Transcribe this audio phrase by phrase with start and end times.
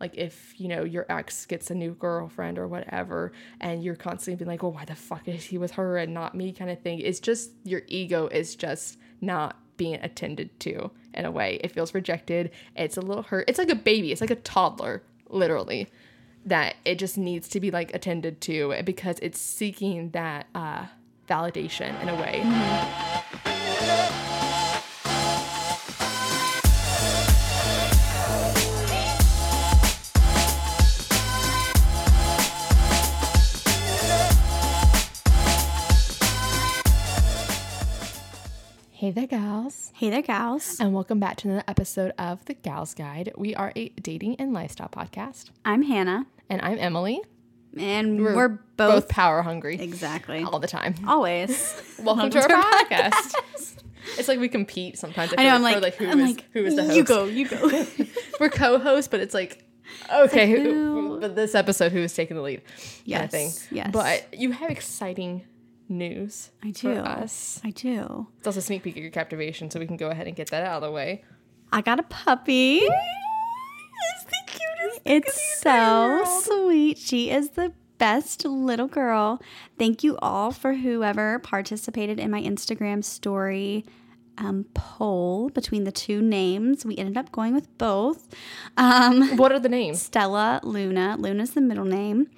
[0.00, 4.36] Like if you know your ex gets a new girlfriend or whatever and you're constantly
[4.36, 6.52] being like well why the fuck is he with her and not me?
[6.52, 11.30] kind of thing it's just your ego is just not being attended to in a
[11.30, 11.58] way.
[11.64, 12.50] It feels rejected.
[12.76, 13.48] It's a little hurt.
[13.48, 14.12] It's like a baby.
[14.12, 15.88] It's like a toddler literally
[16.44, 20.86] that it just needs to be like attended to because it's seeking that uh
[21.28, 22.42] validation in a way
[38.98, 40.78] hey there gals Hey there, gals.
[40.80, 44.52] and welcome back to another episode of the gals guide we are a dating and
[44.52, 47.20] lifestyle podcast I'm Hannah, and i'm emily
[47.76, 50.94] and we're, both, power hungry exactly all the time.
[51.06, 51.80] always.
[52.02, 53.36] Welcome to our podcast.
[54.16, 55.32] It's like we compete sometimes.
[55.36, 55.50] I know.
[55.54, 56.96] I'm like, like who I'm is- like, who is the host?
[56.96, 57.24] You go.
[57.26, 57.86] You go.
[58.40, 59.62] We're co-hosts, but it's like
[60.12, 60.72] okay, like, who,
[61.12, 62.64] who- but this episode who is taking the lead?
[62.64, 63.52] kind Yes, of thing.
[63.70, 63.90] yes.
[63.92, 65.44] But you have exciting
[65.88, 66.50] news.
[66.62, 66.90] I do.
[66.92, 67.60] Us.
[67.64, 68.26] I do.
[68.38, 70.50] It's also a sneak peek of your captivation, so we can go ahead and get
[70.50, 71.24] that out of the way.
[71.72, 72.78] I got a puppy.
[72.78, 75.00] It's the cutest.
[75.04, 76.98] It's so sweet.
[76.98, 79.40] She is the best little girl.
[79.78, 83.84] Thank you all for whoever participated in my Instagram story
[84.38, 86.84] um, poll between the two names.
[86.86, 88.28] We ended up going with both.
[88.76, 90.00] Um, What are the names?
[90.00, 91.16] Stella Luna.
[91.18, 92.28] Luna's the middle name.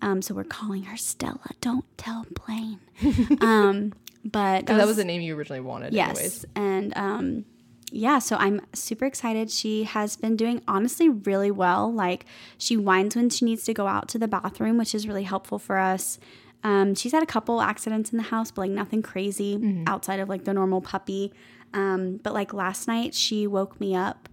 [0.00, 1.40] Um, so we're calling her Stella.
[1.60, 2.80] Don't tell Blaine.
[3.40, 3.92] um,
[4.24, 5.92] but That was the name you originally wanted.
[5.92, 6.10] yes.
[6.16, 6.44] Anyways.
[6.54, 7.44] And um,
[7.90, 9.50] yeah, so I'm super excited.
[9.50, 11.92] She has been doing honestly really well.
[11.92, 12.26] Like
[12.58, 15.58] she whines when she needs to go out to the bathroom, which is really helpful
[15.58, 16.18] for us.
[16.64, 19.84] Um, she's had a couple accidents in the house, but like nothing crazy Mm-hmm.
[19.86, 21.32] outside of like the normal puppy.
[21.74, 24.28] Um, but like last night, she woke me up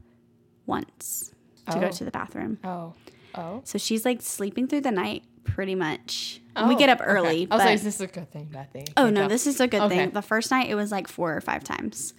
[0.66, 1.32] once
[1.72, 1.92] to go Oh.
[1.92, 2.60] to the bathroom.
[2.64, 2.94] Oh.
[3.36, 3.62] Oh.
[3.64, 6.42] So she's like sleeping through the night pretty much.
[6.56, 7.10] we Oh, get up okay.
[7.10, 7.28] early.
[7.28, 8.86] I was but, like, is this a good thing, bad thing?
[8.98, 9.96] oh no, this is a good Okay.
[9.98, 10.10] thing.
[10.12, 12.14] The first night it was like four or five times.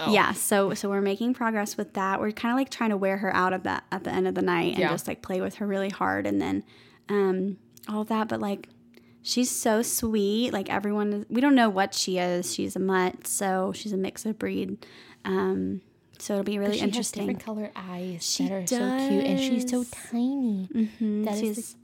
[0.00, 0.12] Oh.
[0.12, 2.20] Yeah, so so we're making progress with that.
[2.20, 4.34] We're kind of like trying to wear her out of that at the end of
[4.34, 4.90] the night and Yeah.
[4.90, 6.62] just like play with her really hard and then
[7.08, 7.56] um
[7.88, 8.28] all of that.
[8.28, 8.68] But like
[9.22, 10.52] she's so sweet.
[10.52, 12.54] Like everyone, is, we don't know what she is.
[12.54, 14.86] She's a mutt, so she's a mix of breed.
[15.24, 15.82] Um,
[16.20, 17.26] so it'll be really She has interesting.
[17.26, 19.90] different color eyes She that are so cute, and she's so does.
[19.90, 20.68] tiny.
[20.72, 21.78] Mhm, That is she's- the,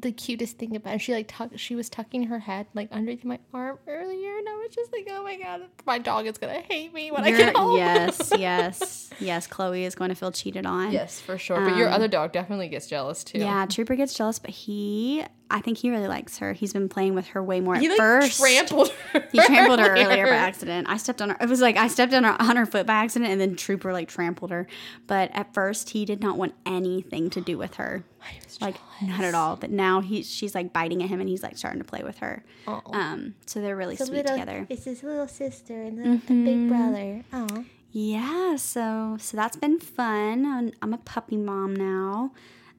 [0.00, 0.94] the cutest thing about.
[0.94, 0.98] Her.
[0.98, 4.54] She like tuck, she was tucking her head like underneath my arm earlier, and I
[4.56, 7.44] was just like, oh my god, my dog is gonna hate me when I You're-
[7.44, 7.76] get home.
[7.76, 9.46] yes, yes, yes.
[9.46, 10.92] Chloe is going to feel cheated on.
[10.92, 11.68] yes, for sure.
[11.68, 13.38] But your um, other dog definitely gets jealous too.
[13.38, 15.24] Yeah, Trooper gets jealous, but he,
[15.54, 16.52] I think he really likes her.
[16.52, 18.40] He's been playing with her way more he at like first.
[18.40, 19.28] trampled her.
[19.30, 20.88] He trampled her earlier by accident.
[20.90, 21.36] I stepped on her.
[21.40, 23.92] It was like I stepped on her on her foot by accident, and then Trooper
[23.92, 24.66] like trampled her.
[25.06, 28.74] But at first, he did not want anything to do with her, I was like
[29.00, 29.54] not at all.
[29.54, 32.18] But now he, she's like biting at him, and he's like starting to play with
[32.18, 32.44] her.
[32.66, 32.80] Aw.
[32.92, 34.66] Um, so they're really sweet together.
[34.68, 37.22] It's his little sister and the, the big brother.
[37.32, 40.44] Oh, Yeah, so so that's been fun.
[40.46, 42.32] I'm, I'm a puppy mom now.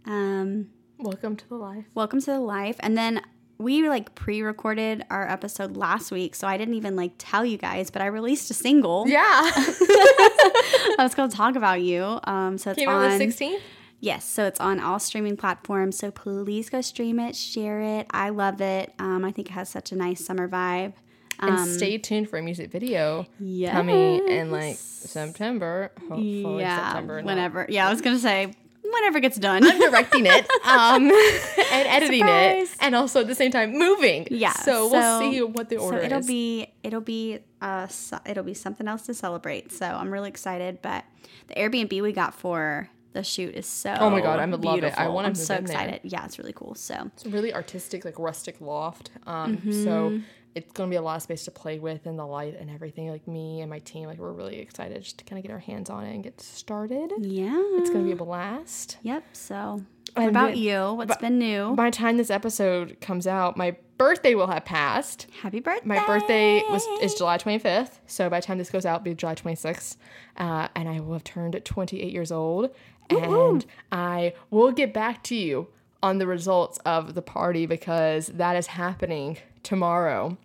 [0.05, 1.85] Um, Welcome to the life.
[1.93, 3.21] welcome to the life and then
[3.57, 7.89] we like pre-recorded our episode last week so i didn't even like tell you guys
[7.91, 12.71] but i released a single Yeah, i was going to talk about you um so
[12.71, 13.59] it's came on the 16th.
[13.99, 18.29] yes so it's on all streaming platforms so please go stream it share it i
[18.29, 20.93] love it um i think it has such a nice summer vibe
[21.39, 23.73] And um, stay tuned for a music video yes.
[23.73, 25.91] coming in like September.
[25.99, 27.17] Hopefully yeah September.
[27.21, 28.53] not- whenever yeah i was gonna say
[28.95, 31.03] whenever it gets done I'm directing it, um,
[31.71, 32.71] and editing Surprise.
[32.73, 34.27] it, and also at the same time moving.
[34.31, 36.27] Yeah, So, we'll see what the order so it'll is.
[36.27, 39.71] be it'll be uh so- it'll be something else to celebrate.
[39.71, 40.79] So I'm really excited.
[40.81, 41.03] But
[41.47, 44.77] the Airbnb we got for the shoot is so Oh my God, I would love
[44.79, 44.83] it.
[44.85, 45.13] I beautiful.
[45.13, 45.75] wanna I'm move so in there.
[45.77, 46.01] excited.
[46.03, 46.75] Yeah, it's really cool.
[46.75, 49.09] So It's a really artistic, like rustic loft.
[49.25, 49.83] Um, Mm-hmm.
[49.85, 50.19] so
[50.55, 53.09] it's gonna be a lot of space to play with, and the light and everything.
[53.09, 55.59] Like me and my team, like we're really excited just to kind of get our
[55.59, 57.11] hands on it and get started.
[57.19, 58.97] yeah, It's gonna be a blast.
[59.03, 59.23] Yep.
[59.33, 59.83] So
[60.15, 60.93] What about you?
[60.93, 61.75] What's been new?
[61.75, 65.27] By the time this episode comes out, my birthday will have passed.
[65.41, 65.85] Happy birthday.
[65.87, 69.13] My birthday was is July 25th, so by the time this goes out, it'll be
[69.13, 69.97] July 26th,
[70.37, 72.73] uh, and I will have turned 28 years old,
[73.09, 75.67] and I will get back to you
[76.01, 80.37] on the results of the party because that is happening tomorrow,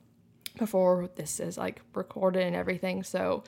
[0.60, 3.02] before this is like recorded and everything.
[3.02, 3.42] So,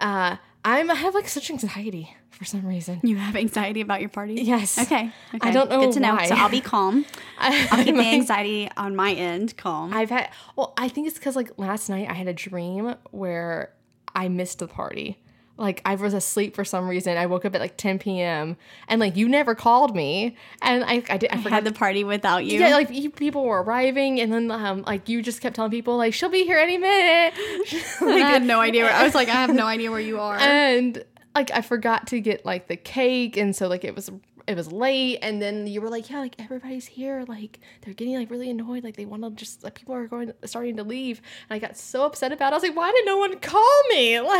[0.00, 3.00] uh, I'm I have like such anxiety for some reason.
[3.02, 4.34] You have anxiety about your party?
[4.34, 4.78] Yes.
[4.78, 5.10] Okay.
[5.34, 5.48] okay.
[5.48, 6.14] I don't know Good to know.
[6.14, 6.26] why.
[6.26, 7.04] So I'll be calm.
[7.38, 9.92] I, I'll keep the anxiety on my end calm.
[9.92, 13.72] I've had well, I think it's because like last night I had a dream where
[14.14, 15.18] I missed the party.
[15.62, 17.16] Like I was asleep for some reason.
[17.16, 18.56] I woke up at like 10 p.m.
[18.88, 21.72] and like you never called me, and I I did I I forgot had the
[21.72, 22.58] party without you.
[22.58, 25.96] Yeah, like you, people were arriving, and then um, like you just kept telling people
[25.96, 27.34] like she'll be here any minute.
[28.00, 28.82] I had no idea.
[28.82, 30.36] Where, I was like, I have no idea where you are.
[30.40, 34.10] and like I forgot to get like the cake, and so like it was
[34.46, 38.14] it was late, and then you were like, yeah, like everybody's here, like they're getting
[38.14, 41.20] like really annoyed, like they want to just like people are going starting to leave,
[41.48, 42.48] and I got so upset about.
[42.48, 42.54] it.
[42.54, 44.20] I was like, why did no one call me?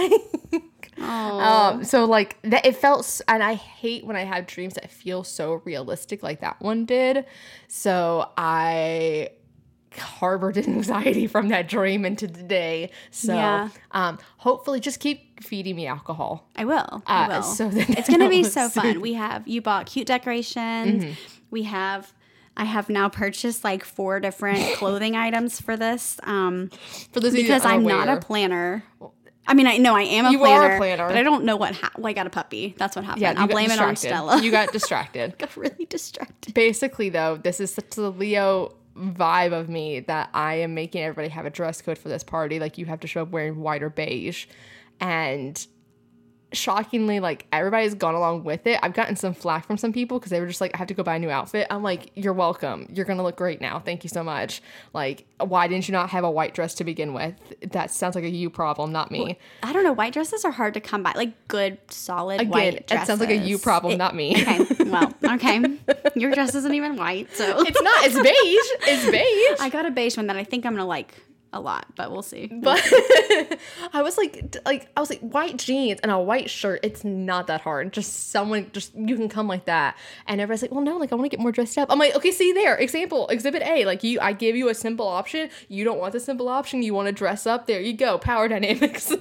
[0.92, 4.90] Like, um, so like that it felt, and I hate when I have dreams that
[4.90, 7.24] feel so realistic, like that one did.
[7.68, 9.30] So I
[9.98, 12.90] harbored anxiety from that dream into today.
[13.10, 13.68] So Yeah.
[13.92, 16.48] um, hopefully just keep feeding me alcohol.
[16.56, 17.02] I will.
[17.06, 17.42] I Uh, will.
[17.42, 19.00] so it's gonna be so fun.
[19.00, 21.04] We have you bought cute decorations.
[21.04, 21.12] Mm-hmm.
[21.50, 22.12] We have.
[22.54, 26.18] I have now purchased like four different clothing items for this.
[26.22, 26.68] Um,
[27.12, 28.84] For those of you because I'm not a planner.
[29.46, 31.08] I mean, I know I am a You planner, are a planner.
[31.08, 31.74] but I don't know what.
[31.74, 32.74] Ha- well, I got a puppy.
[32.78, 33.22] That's what happened.
[33.22, 33.96] Yeah, I'll blame it on.
[33.96, 34.40] Stella.
[34.42, 35.36] You got distracted.
[35.38, 36.52] got really distracted.
[36.54, 41.28] Basically, though, this is such the Leo vibe of me that I am making everybody
[41.28, 42.58] have a dress code for this party.
[42.60, 44.46] Like you have to show up wearing white or beige,
[45.00, 45.64] and
[46.52, 48.78] shockingly, like everybody's gone along with it.
[48.82, 50.94] I've gotten some flack from some people because they were just like, I have to
[50.94, 51.66] go buy a new outfit.
[51.70, 52.86] I'm like, you're welcome.
[52.92, 53.78] You're gonna look great now.
[53.78, 54.60] Thank you so much.
[54.92, 57.34] Like, why didn't you not have a white dress to begin with?
[57.72, 59.38] That sounds like a you problem, not me.
[59.62, 59.94] I don't know.
[59.94, 61.12] White dresses are hard to come by.
[61.12, 63.06] Like good, solid Again, white it dresses.
[63.06, 64.32] sounds like a you problem, It- not me.
[64.42, 64.66] Okay.
[64.84, 65.71] Well, okay.
[66.14, 68.04] Your dress isn't even white, so It's not.
[68.04, 68.88] It's beige.
[68.92, 69.60] It's beige.
[69.60, 71.14] I got a beige one that I think I'm gonna like
[71.54, 72.46] a lot, but we'll see.
[72.46, 72.80] But
[73.92, 76.80] I was like, like I was like, white jeans and a white shirt.
[76.82, 77.92] It's not that hard.
[77.92, 79.96] Just someone, just you can come like that.
[80.26, 81.90] And everybody's like, well, no, like I want to get more dressed up.
[81.90, 83.84] I'm like, okay, see there, example, exhibit A.
[83.84, 85.50] Like you, I give you a simple option.
[85.68, 86.82] You don't want the simple option.
[86.82, 87.66] You want to dress up.
[87.66, 88.18] There you go.
[88.18, 89.12] Power dynamics.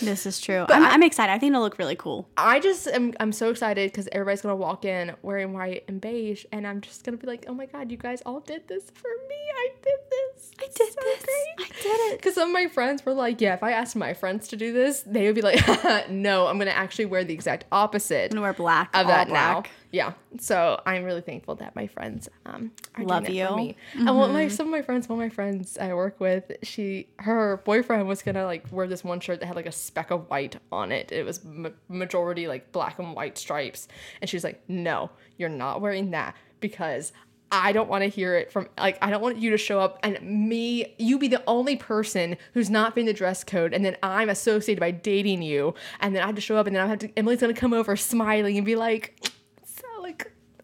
[0.00, 0.66] This is true.
[0.68, 1.32] I'm, I'm excited.
[1.32, 2.28] I think it'll look really cool.
[2.36, 6.44] I just am I'm so excited because everybody's gonna walk in wearing white and beige,
[6.52, 9.08] and I'm just gonna be like, oh my god, you guys all did this for
[9.28, 9.36] me.
[9.56, 10.50] I did this.
[10.58, 11.24] I did So this.
[11.24, 12.18] great." I did it.
[12.18, 14.72] Because some of my friends were like, yeah, if I asked my friends to do
[14.72, 15.60] this, they would be like,
[16.10, 18.90] no, I'm gonna actually wear the exact opposite I'm gonna wear black.
[18.94, 19.64] of that black.
[19.64, 19.70] now.
[19.92, 20.12] Yeah.
[20.38, 23.66] So I'm really thankful that my friends um are Love doing that for you.
[23.66, 23.76] me.
[23.94, 26.52] And one of my some of my friends, one of my friends I work with,
[26.62, 30.10] she her boyfriend was gonna like wear this one shirt that had like a speck
[30.10, 31.10] of white on it.
[31.10, 33.88] It was ma- majority like black and white stripes,
[34.20, 37.12] and she's like, no, you're not wearing that because.
[37.52, 39.98] I don't want to hear it from like I don't want you to show up
[40.04, 43.96] and me you be the only person who's not being the dress code and then
[44.04, 46.86] I'm associated by dating you and then I have to show up and then I
[46.86, 49.32] have to Emily's gonna come over smiling and be like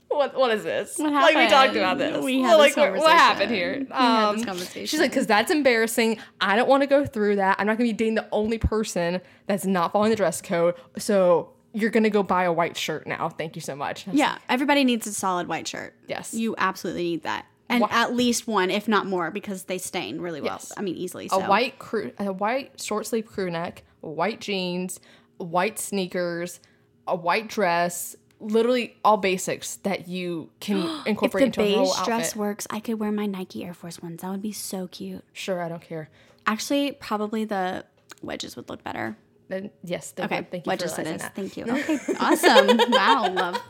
[0.09, 0.97] what what is this?
[0.99, 2.23] What Like we talked about this.
[2.25, 3.55] We had like this what, what happened conversation.
[3.55, 3.87] here?
[3.91, 4.87] We had this Um, conversation.
[4.87, 6.19] She's like, because that's embarrassing.
[6.41, 7.57] I don't want to go through that.
[7.59, 10.75] I'm not gonna be dating the only person that's not following the dress code.
[10.99, 13.29] So you're gonna go buy a white shirt now.
[13.29, 14.07] Thank you so much.
[14.11, 15.95] Yeah, everybody needs a solid white shirt.
[16.07, 16.33] Yes.
[16.33, 17.45] You absolutely need that.
[17.69, 20.53] And Wha- at least one, if not more, because they stain really well.
[20.61, 20.73] Yes.
[20.77, 21.29] I mean, easily.
[21.33, 25.01] a white crew, a white short sleeve crew neck, white jeans,
[25.39, 26.61] white sneakers,
[27.09, 28.15] a white dress.
[28.39, 32.37] Literally all basics that you can If incorporate the into a whole beige dress outfit.
[32.37, 34.21] works, I could wear my Nike Air Force Ones.
[34.23, 35.25] That would be so cute.
[35.33, 36.11] Sure, I don't care.
[36.47, 37.85] Actually, probably the
[38.23, 39.17] wedges would look better.
[39.49, 40.51] Then yes, they Okay, would.
[40.51, 41.23] Thank you wedges for it is.
[41.23, 41.35] that.
[41.35, 41.65] Thank you.
[41.69, 42.77] Okay, awesome.
[42.91, 43.61] wow, love.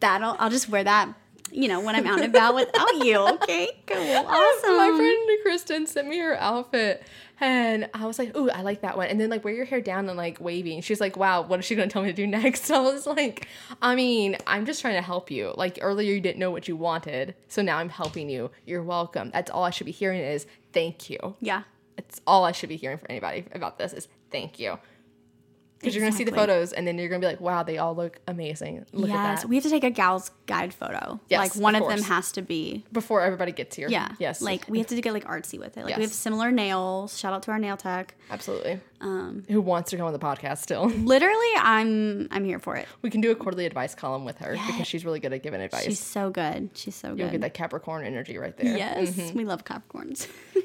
[0.00, 0.36] That'll.
[0.38, 1.12] I'll just wear that.
[1.50, 3.16] You know, when I'm out and about without you.
[3.34, 4.76] Okay, cool, awesome.
[4.78, 7.02] My friend Kristen sent me her outfit,
[7.42, 9.80] and I was like, "Ooh, I like that one." And then like, wear your hair
[9.80, 10.74] down and like wavy.
[10.74, 13.06] And she's like, "Wow, what is she gonna tell me to do next?" I was
[13.06, 13.48] like,
[13.82, 15.52] "I mean, I'm just trying to help you.
[15.56, 18.50] Like earlier, you didn't know what you wanted, so now I'm helping you.
[18.64, 19.30] You're welcome.
[19.32, 21.34] That's all I should be hearing is thank you.
[21.40, 21.64] Yeah.
[21.98, 24.78] It's all I should be hearing for anybody about this is thank you."
[25.82, 27.94] Because you're gonna see the photos, and then you're gonna be like, "Wow, they all
[27.94, 28.86] look amazing.
[28.92, 31.20] Look at yes, that." we have to take a gal's guide photo.
[31.28, 32.84] Yes, like one of of, them has to be.
[32.92, 33.88] Before everybody gets here.
[33.88, 34.14] Yeah.
[34.18, 34.40] Yes.
[34.40, 35.84] Like we have to get like artsy with it.
[35.84, 37.18] Like we have similar nails.
[37.18, 38.14] Shout out to our nail tech.
[38.30, 38.80] absolutely.
[39.00, 40.86] Um, Who wants to come on the podcast still?
[40.88, 42.86] literally, I'm I'm here for it.
[43.02, 45.60] We can do a quarterly advice column with her because she's really good at giving
[45.60, 45.84] advice.
[45.84, 46.70] She's so good.
[46.74, 47.18] She's so good.
[47.18, 48.76] You'll get that Capricorn energy right there.
[48.76, 50.28] Yes, we love Capricorns.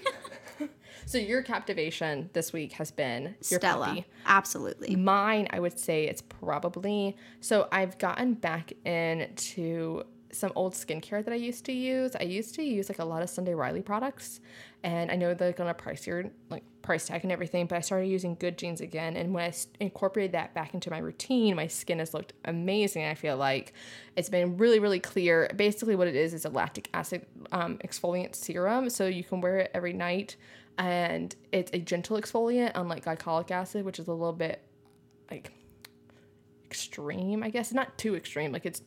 [1.08, 4.06] So your captivation this week has been your Stella, puppy.
[4.26, 4.98] absolutely.
[4.98, 11.32] Mine, I would say it's probably so I've gotten back into some old skincare that
[11.32, 12.14] I used to use.
[12.20, 14.42] I used to use like a lot of Sunday Riley products,
[14.84, 17.68] and I know they're gonna pricier, like price tag and everything.
[17.68, 20.98] But I started using Good Genes again, and when I incorporated that back into my
[20.98, 23.06] routine, my skin has looked amazing.
[23.06, 23.72] I feel like
[24.18, 25.50] it's been really, really clear.
[25.56, 29.60] Basically, what it is is a lactic acid um, exfoliant serum, so you can wear
[29.60, 30.36] it every night,
[30.78, 34.62] and it's a gentle exfoliant, unlike glycolic acid, which is a little bit
[35.32, 35.52] like
[36.66, 37.74] extreme, I guess.
[37.74, 38.52] Not too extreme.
[38.52, 38.82] Like it's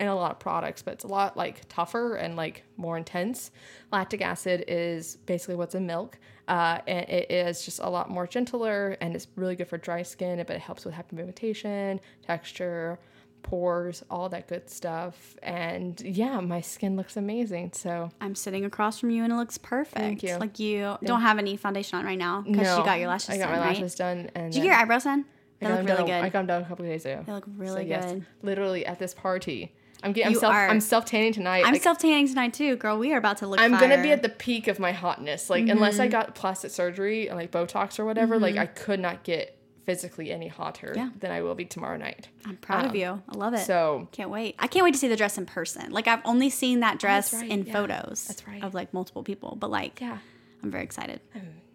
[0.00, 3.50] in a lot of products, but it's a lot like tougher and like more intense.
[3.92, 6.18] Lactic acid is basically what's in milk.
[6.48, 10.02] Uh, and it is just a lot more gentler and it's really good for dry
[10.02, 12.98] skin, but it helps with hyperpigmentation, texture,
[13.42, 15.36] pores, all that good stuff.
[15.42, 17.72] And yeah, my skin looks amazing.
[17.74, 19.96] So I'm sitting across from you and it looks perfect.
[19.96, 20.36] Thank you.
[20.36, 23.28] Like you don't have any foundation on right now because no, you got your lashes
[23.28, 23.34] done.
[23.36, 23.68] I got done, my right?
[23.74, 24.30] lashes done.
[24.34, 25.24] And Did you get your eyebrows done?
[25.60, 26.12] They look really done- good.
[26.12, 27.22] I got them done a couple of days ago.
[27.26, 28.26] They look So, really yes, good.
[28.42, 29.74] literally at this party.
[30.02, 30.28] I'm getting.
[30.28, 30.54] I'm You self.
[30.54, 30.68] are.
[30.70, 31.62] I'm self tanning tonight.
[31.66, 32.96] I'm Like, self tanning tonight too, girl.
[32.98, 33.60] We are about to look.
[33.60, 34.04] I'm gonna be.
[34.04, 34.12] Mm-hmm.
[34.12, 35.50] at the peak of my hotness.
[35.50, 39.24] Like unless I got plastic surgery, and like Botox or whatever, like I could not
[39.24, 41.10] get physically any hotter Yeah.
[41.18, 42.28] than I will be tomorrow night.
[42.46, 43.22] I'm proud of Um, you.
[43.28, 43.60] I love it.
[43.66, 44.54] So can't wait.
[44.58, 45.90] I can't wait to see the dress in person.
[45.90, 47.72] Like I've only seen that dress right, in yeah.
[47.72, 48.26] photos.
[48.26, 48.62] That's right.
[48.62, 50.18] Of like multiple people, but like yeah,
[50.62, 51.20] I'm very excited.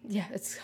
[0.08, 0.58] yeah, it's.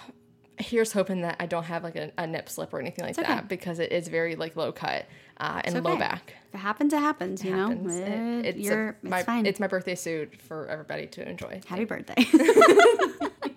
[0.59, 3.27] Here's hoping that I don't have like a, a nip slip or anything like okay.
[3.27, 5.07] that because it is very like low cut
[5.39, 6.35] uh, and low back.
[6.51, 7.43] If it happens, it happens.
[7.43, 7.97] You Happens.
[7.97, 8.05] know,
[8.45, 9.47] It- it's a- it's my, fine.
[9.47, 11.63] It's my birthday suit for everybody to enjoy.
[11.67, 12.15] Happy birthday.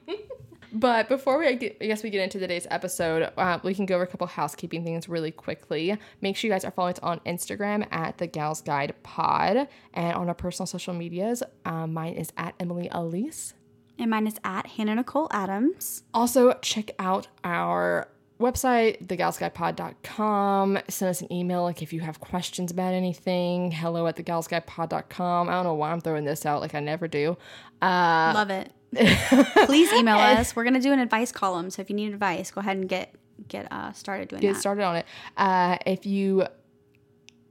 [0.77, 3.95] But before we, get, I guess we get into today's episode, uh, we can go
[3.95, 5.97] over a couple housekeeping things really quickly.
[6.19, 10.15] Make sure you guys are following us on Instagram at the Gals Guide Pod, and
[10.15, 11.41] on our personal social medias.
[11.63, 13.53] Um, mine is at Emily Aleece.
[13.97, 16.03] and mine is at Hannah Nicole Adams.
[16.13, 20.79] Also, check out our website, thegalsguidepod.com.
[20.89, 23.71] Send us an email like if you have questions about anything.
[23.71, 25.49] Hello at thegalsguidepod.com.
[25.49, 27.37] I don't know why I'm throwing this out like I never do.
[27.81, 28.71] Uh, Love it.
[29.65, 30.55] Please email us.
[30.55, 33.13] We're gonna do an advice column, so if you need advice, go ahead and get
[33.47, 34.47] get uh, started doing it.
[34.47, 34.59] get that.
[34.59, 35.05] started on it.
[35.37, 36.45] Uh, if you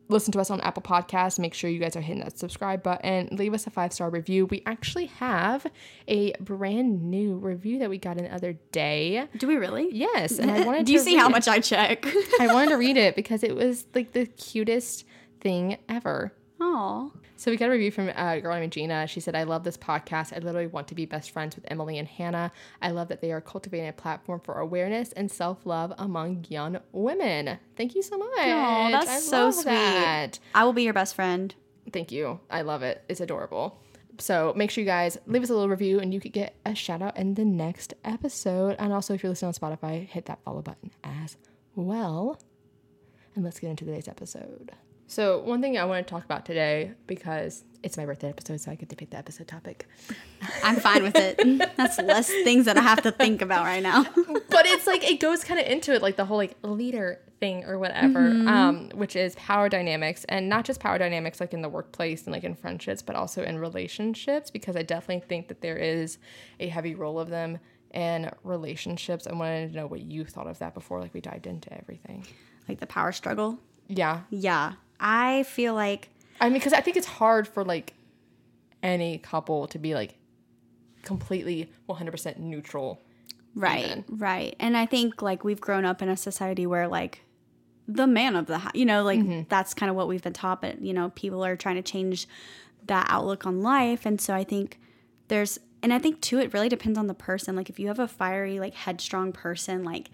[0.08, 3.28] listen to us on Apple Podcasts, make sure you guys are hitting that subscribe button.
[3.32, 4.46] Leave us a five star review.
[4.46, 5.66] We actually have
[6.08, 9.26] a brand new review that we got the other day.
[9.38, 9.88] Do we really?
[9.92, 12.06] Yes, and I wanted Do you see how read much I check?
[12.40, 15.04] I wanted to read it because it was like the cutest
[15.40, 16.32] thing ever.
[16.60, 19.06] Oh, So we got a review from a girl named Gina.
[19.06, 20.32] She said, I love this podcast.
[20.32, 22.52] I literally want to be best friends with Emily and Hannah.
[22.80, 26.78] I love that they are cultivating a platform for awareness and self love among young
[26.92, 27.58] women.
[27.76, 28.28] Thank you so much.
[28.38, 29.64] oh, that's I so sweet.
[29.66, 30.38] that.
[30.54, 31.54] I will be your best friend.
[31.92, 32.40] Thank you.
[32.50, 33.02] I love it.
[33.08, 33.80] It's adorable.
[34.18, 36.74] So make sure you guys leave us a little review and you could get a
[36.74, 38.76] shout out in the next episode.
[38.78, 41.36] And also, if you're listening on Spotify, hit that follow button as
[41.74, 42.40] well.
[43.34, 44.70] And let's get into today's episode.
[45.14, 48.72] So, one thing I want to talk about today, because it's my birthday episode, so
[48.72, 49.86] I get to pick the episode topic.
[50.64, 51.36] I'm fine with it.
[51.76, 54.02] That's less things that I have to think about right now.
[54.50, 57.62] but it's like it goes kind of into it like the whole like leader thing
[57.64, 61.68] or whatever um which is power dynamics and not just power dynamics like in the
[61.68, 65.76] workplace and like in friendships but also in relationships because i definitely think that there
[65.76, 66.18] is
[66.60, 67.58] a heavy role of them
[67.92, 71.46] in relationships i wanted to know what you thought of that before like we dived
[71.48, 72.24] into everything
[72.68, 73.58] like the power struggle.
[73.88, 76.08] yeah Yeah, I feel like
[76.40, 77.94] i mean because i think it's hard for like
[78.82, 80.16] any couple to be like
[81.04, 83.00] completely 100% neutral
[83.54, 84.04] right, even.
[84.08, 87.20] right, and I think like we've grown up in a society where like
[87.86, 89.42] the man of the house, you know, like mm-hmm.
[89.48, 90.60] that's kind of what we've been taught.
[90.60, 92.26] But you know, people are trying to change
[92.86, 94.80] that outlook on life, and so I think
[95.28, 97.56] there's, and I think too, it really depends on the person.
[97.56, 100.10] Like if you have a fiery, like headstrong person, like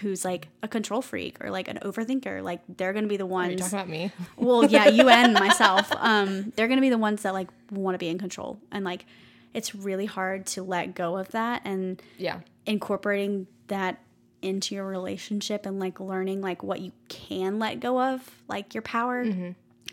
[0.00, 3.28] who's like a control freak or like an overthinker, like they're gonna be the are
[3.28, 3.52] ones.
[3.52, 4.12] you talking about me?
[4.36, 5.90] Well yeah you and myself.
[5.96, 8.58] Um they're gonna be the ones that like want to be in control.
[8.70, 9.06] And like
[9.54, 12.40] it's really hard to let go of that and yeah.
[12.66, 14.02] incorporating that
[14.42, 18.82] into your relationship and like learning like what you can let go of like your
[18.82, 19.24] power.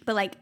[0.05, 0.33] But like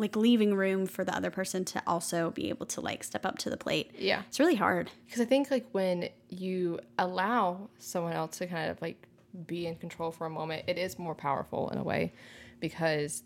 [0.00, 3.38] like leaving room for the other person to also be able to like step up
[3.38, 8.14] to the plate yeah it's really hard Because I think like when you allow someone
[8.14, 9.06] else to kind of like
[9.46, 12.12] be in control for a moment, it is more powerful in a way
[12.58, 13.22] because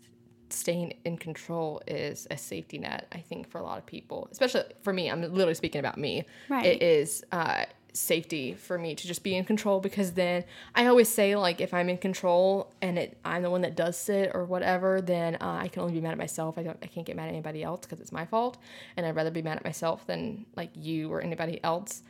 [0.49, 4.63] staying in control is a safety net, I think, for a lot of people, especially
[4.83, 5.09] for me.
[5.09, 6.25] I'm literally speaking about me.
[6.49, 6.65] Right.
[6.65, 10.43] It is uh, safety for me to just be in control because then
[10.75, 14.09] I always say, like, if I'm in control and it, I'm the one that does
[14.09, 16.57] it or whatever, then uh, I can only be mad at myself.
[16.57, 18.57] I don't, I can't get mad at anybody else because it's my fault.
[18.97, 22.03] And I'd rather be mad at myself than like you or anybody else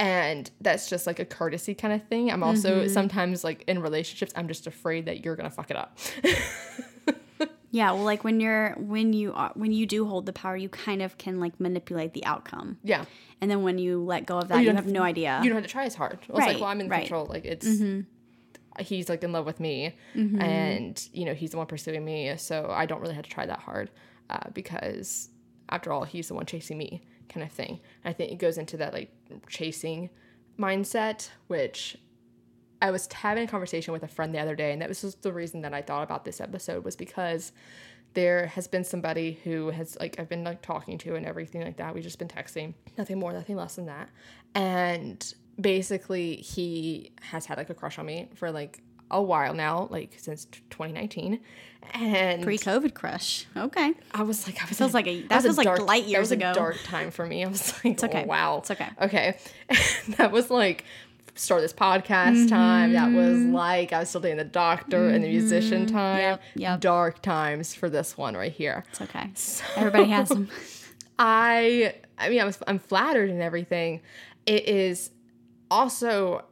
[0.00, 2.30] and that's just like a courtesy kind of thing.
[2.30, 5.98] I'm also sometimes like in relationships, I'm just afraid that you're gonna fuck it up.
[7.70, 10.68] Yeah, well, like when you're when you are when you do hold the power, you
[10.70, 13.04] kind of can like manipulate the outcome, yeah,
[13.40, 15.38] and then when you let go of that, you, don't have no idea.
[15.42, 16.18] you don't have to try as hard.
[16.28, 17.00] Well, It's Right, like, well, I'm in right.
[17.02, 17.26] control.
[17.26, 17.66] Like it's
[18.80, 22.68] he's like in love with me, and you know he's the one pursuing me, so
[22.70, 23.90] I don't really have to try that hard
[24.30, 25.28] uh, because
[25.68, 27.80] after all, he's the one chasing me, kind of thing.
[28.04, 29.10] I think it goes into that like
[29.48, 30.08] chasing
[30.58, 31.98] mindset, which
[32.80, 35.22] I was having a conversation with a friend the other day, and that was just
[35.22, 37.52] the reason that I thought about this episode was because
[38.14, 41.76] there has been somebody who has like I've been like talking to and everything like
[41.76, 41.94] that.
[41.94, 44.08] We've just been texting, nothing more, nothing less than that.
[44.54, 48.80] And basically, he has had like a crush on me for like
[49.10, 51.40] a while now, like since 2019.
[51.94, 53.46] And Pre-COVID crush.
[53.56, 53.94] Okay.
[54.12, 56.04] I was like, I was Feels like a- that that was feels like dark, light
[56.04, 56.50] that years was ago.
[56.50, 57.44] A dark time for me.
[57.44, 58.24] I was like, it's okay.
[58.26, 58.88] Wow, It's okay.
[59.00, 59.38] Okay,
[60.18, 60.84] that was like
[61.38, 62.92] start this podcast time.
[62.92, 63.54] That was mm-hmm.
[63.54, 65.96] like I was still dating the doctor and the musician mm-hmm.
[65.96, 66.18] time.
[66.18, 66.80] Yep, yep.
[66.80, 68.84] Dark times for this one right here.
[68.90, 69.30] It's okay.
[69.76, 70.48] Everybody has them.
[71.18, 74.00] I I mean I was I'm flattered and everything.
[74.46, 75.10] It is
[75.70, 76.44] also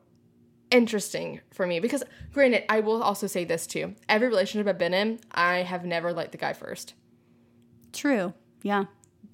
[0.70, 2.02] interesting for me because
[2.32, 3.94] granted I will also say this too.
[4.08, 6.94] Every relationship I've been in, I have never liked the guy first.
[7.92, 8.34] True.
[8.62, 8.84] Yeah.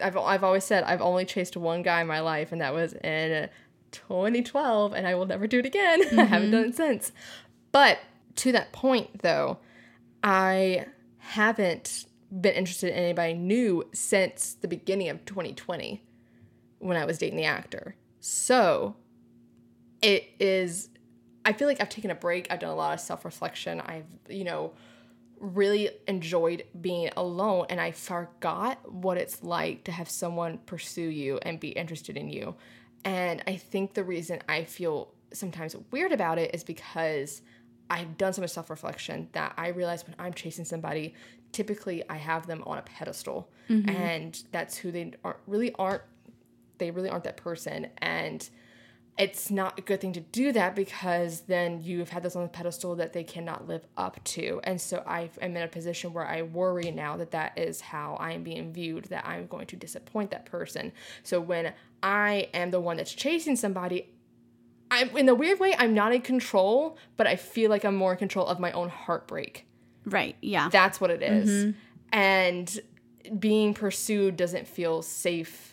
[0.01, 2.93] I've I've always said I've only chased one guy in my life, and that was
[2.95, 3.49] in
[3.93, 6.03] 2012, and I will never do it again.
[6.19, 6.51] I haven't mm-hmm.
[6.51, 7.13] done it since.
[7.71, 7.99] But
[8.37, 9.59] to that point, though,
[10.23, 10.87] I
[11.19, 12.07] haven't
[12.41, 16.03] been interested in anybody new since the beginning of 2020
[16.79, 17.95] when I was dating the actor.
[18.21, 18.97] So
[20.01, 20.89] it is.
[21.45, 22.47] I feel like I've taken a break.
[22.51, 23.81] I've done a lot of self reflection.
[23.81, 24.73] I've you know
[25.43, 31.41] really enjoyed being alone and I forgot what it's like to have someone pursue you
[31.43, 32.55] and be interested in you.
[33.05, 37.43] And I think the reason I feel sometimes weird about it is because
[37.91, 41.15] I've done so much self reflection that I realize when I'm chasing somebody,
[41.53, 43.51] typically I have them on a pedestal.
[43.69, 43.89] Mm-hmm.
[43.91, 46.03] And that's who they aren't really aren't
[46.79, 47.89] they really aren't that person.
[47.99, 48.49] And
[49.19, 52.49] it's not a good thing to do that because then you've had this on the
[52.49, 54.61] pedestal that they cannot live up to.
[54.65, 58.17] And so I am in a position where I worry now that that is how
[58.19, 60.93] I am being viewed, that I'm going to disappoint that person.
[61.23, 64.09] So when I am the one that's chasing somebody,
[64.91, 68.13] I'm in a weird way, I'm not in control, but I feel like I'm more
[68.13, 69.67] in control of my own heartbreak.
[70.07, 70.37] Right.
[70.41, 70.71] Yeah.
[70.71, 71.51] That's what it is.
[71.51, 71.79] Mm-hmm.
[72.19, 72.81] And
[73.39, 75.72] being pursued doesn't feel safe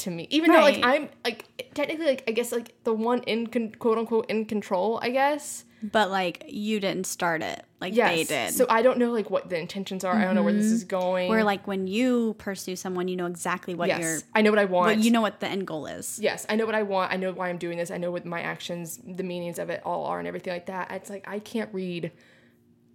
[0.00, 0.26] to me.
[0.30, 3.98] Even though like I'm like technically like I guess like the one in con- quote
[3.98, 5.64] unquote in control, I guess.
[5.82, 7.64] but like you didn't start it.
[7.80, 8.10] Like Yes.
[8.10, 8.54] they did.
[8.54, 10.14] So I don't know like what the intentions are.
[10.14, 11.00] I don't know where this is mm-hmm.
[11.00, 11.28] going.
[11.30, 14.00] Where like when you pursue someone, you know exactly what yes.
[14.00, 14.96] you're I know what I want.
[14.96, 16.18] what you know what the end goal is.
[16.20, 17.12] yes, I know what I want.
[17.12, 17.90] I know why I'm doing this.
[17.90, 20.90] I know what my actions, the meanings of it all are and everything like that.
[20.90, 22.12] It's like I can't read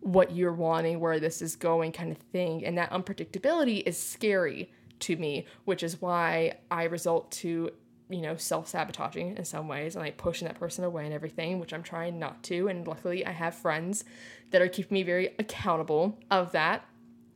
[0.01, 2.63] what you're wanting, where this is going kind of thing.
[2.63, 7.71] And that unpredictability is scary to me, which is why I result to,
[8.09, 11.59] you know, self sabotaging in some ways and like pushing that person away and everything,
[11.59, 12.67] which I'm trying not to.
[12.67, 14.03] And luckily, I have friends
[14.51, 16.85] that are keeping me very accountable of that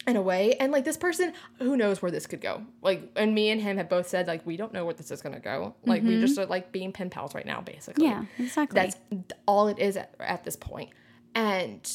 [0.07, 0.53] in a way.
[0.53, 2.63] And like this person, who knows where this could go?
[2.81, 5.21] Like, and me and him have both said, like, we don't know where this is
[5.21, 5.75] gonna go.
[5.85, 6.43] Like, we just mm-hmm.
[6.43, 8.05] are like being pen pals right now, basically.
[8.05, 8.75] Yeah, exactly.
[8.75, 8.97] That's
[9.45, 10.89] all it is at, at this point.
[11.35, 11.89] And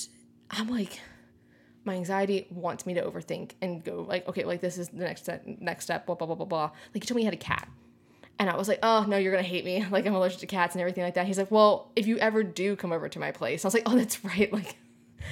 [0.50, 1.00] I'm like,
[1.84, 5.22] my anxiety wants me to overthink and go like, okay, like this is the next
[5.22, 6.70] step, next step, blah blah blah blah blah.
[6.94, 7.68] Like he told me he had a cat,
[8.38, 9.84] and I was like, oh no, you're gonna hate me.
[9.90, 11.26] Like I'm allergic to cats and everything like that.
[11.26, 13.84] He's like, well, if you ever do come over to my place, I was like,
[13.86, 14.52] oh, that's right.
[14.52, 14.76] Like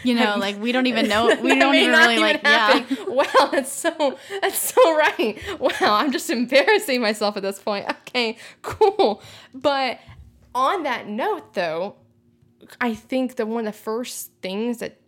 [0.04, 1.26] You know, like we don't even know.
[1.40, 2.42] We don't even really like.
[2.42, 2.84] Yeah.
[3.06, 5.38] Wow, that's so that's so right.
[5.58, 7.86] Wow, I'm just embarrassing myself at this point.
[8.08, 9.22] Okay, cool.
[9.54, 10.00] But
[10.54, 11.96] on that note, though,
[12.80, 15.01] I think that one of the first things that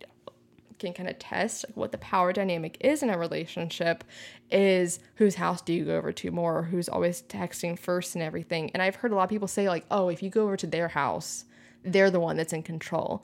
[0.79, 4.03] can kind of test like what the power dynamic is in a relationship
[4.51, 8.69] is whose house do you go over to more who's always texting first and everything.
[8.71, 10.67] And i've heard a lot of people say like oh if you go over to
[10.67, 11.45] their house
[11.85, 13.23] they're the one that's in control.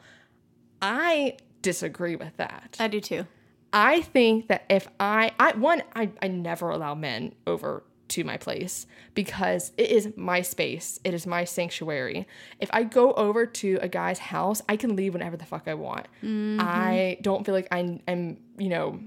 [0.82, 2.78] I disagree with that.
[2.80, 3.26] I do too.
[3.74, 8.38] I think that if I, I one, I, I never allow men over to my
[8.38, 11.00] place because it is my space.
[11.04, 12.28] It is my sanctuary.
[12.60, 15.74] If I go over to a guy's house, I can leave whenever the fuck I
[15.74, 16.08] want.
[16.24, 19.00] I don't feel like I'm, I'm, you know,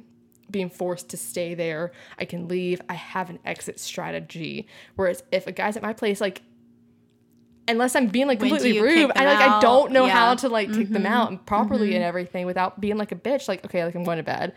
[0.50, 1.92] being forced to stay there.
[2.18, 2.80] I can leave.
[2.88, 4.66] I have an exit strategy.
[4.96, 6.42] Whereas if a guy's at my place, like,
[7.66, 10.12] unless I'm being like completely rude, I like I don't know Yeah.
[10.12, 13.48] how to like kick them out and properly and everything without being like a bitch.
[13.48, 14.52] Like, okay, like I'm going to bed.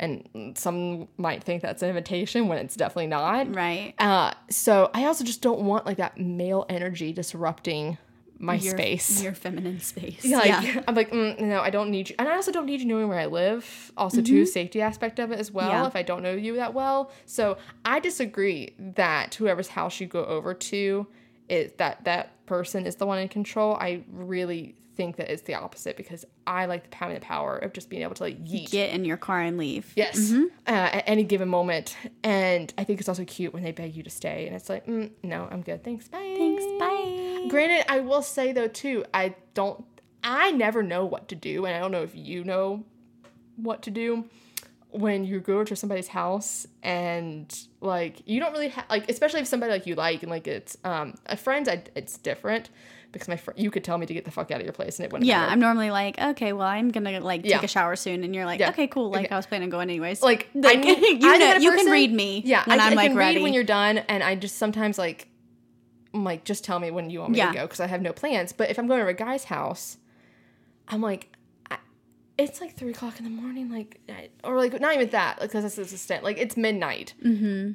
[0.00, 3.54] And some might think that's an invitation when it's definitely not.
[3.54, 3.94] Right.
[3.98, 7.98] Uh, so I also just don't want like that male energy disrupting
[8.38, 9.22] my Your- space.
[9.22, 10.24] Your feminine space.
[10.24, 10.82] Yeah, like, yeah.
[10.88, 13.08] I'm like, mm, no, I don't need you, and I also don't need you knowing
[13.08, 13.92] where I live.
[13.98, 15.68] Also, too, safety aspect of it as well.
[15.68, 15.86] Yeah.
[15.86, 20.24] If I don't know you that well, so I disagree that whoever's house you go
[20.24, 21.06] over to,
[21.50, 23.74] is that that person is the one in control.
[23.74, 27.72] I really think that it's the opposite because I like the having the power of
[27.72, 28.70] just being able to like yeet.
[28.70, 29.90] Get in your car and leave.
[29.96, 33.96] Yes, uh, at any given moment, and I think it's also cute when they beg
[33.96, 36.34] you to stay, and it's like, mm, no, I'm good, thanks, bye.
[36.36, 36.62] Thanks.
[36.78, 37.46] Bye.
[37.48, 39.82] Granted, I will say though too, I don't
[40.22, 42.84] I never know what to do, and I don't know if you know
[43.56, 44.26] what to do
[44.90, 49.46] when you go to somebody's house and like you don't really have like especially if
[49.46, 52.70] somebody like you like and like it's um a friend I, it's different
[53.12, 54.98] because my friend you could tell me to get the fuck out of your place
[54.98, 55.52] and it wouldn't Yeah, matter.
[55.52, 57.56] I'm normally like, okay, well, I'm gonna like Yeah.
[57.56, 58.70] take a shower soon, and you're like, Yeah.
[58.70, 59.10] okay, cool.
[59.10, 59.34] Like Okay.
[59.34, 60.22] I was planning on going anyways.
[60.22, 62.42] like Like, I you I'm know, you can read me.
[62.44, 63.36] Yeah, when I, I'm I like can ready.
[63.36, 65.28] read when you're done, and I just sometimes like,
[66.14, 67.48] I'm like, just tell me when you want me Yeah.
[67.52, 68.52] to go because I have no plans.
[68.52, 69.96] But if I'm going to a guy's house,
[70.88, 71.28] I'm like,
[72.38, 74.00] it's like three o'clock in the morning, like,
[74.44, 77.12] or like not even that, like, because a assistant, like it's midnight.
[77.24, 77.72] Mm-hmm.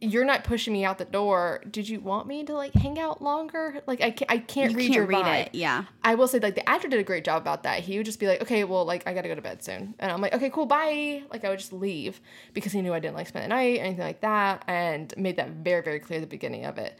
[0.00, 1.62] You're not pushing me out the door.
[1.70, 3.80] Did you want me to like hang out longer?
[3.86, 5.46] Like I can't, I can't you read can't your read vibe.
[5.46, 5.54] it.
[5.54, 5.84] Yeah.
[6.02, 7.80] I will say like the actor did a great job about that.
[7.80, 10.12] He would just be like, okay, well, like I gotta go to bed soon, and
[10.12, 11.22] I'm like, okay, cool, bye.
[11.30, 12.20] Like I would just leave
[12.52, 15.36] because he knew I didn't like spend the night, or anything like that, and made
[15.36, 16.98] that very, very clear at the beginning of it.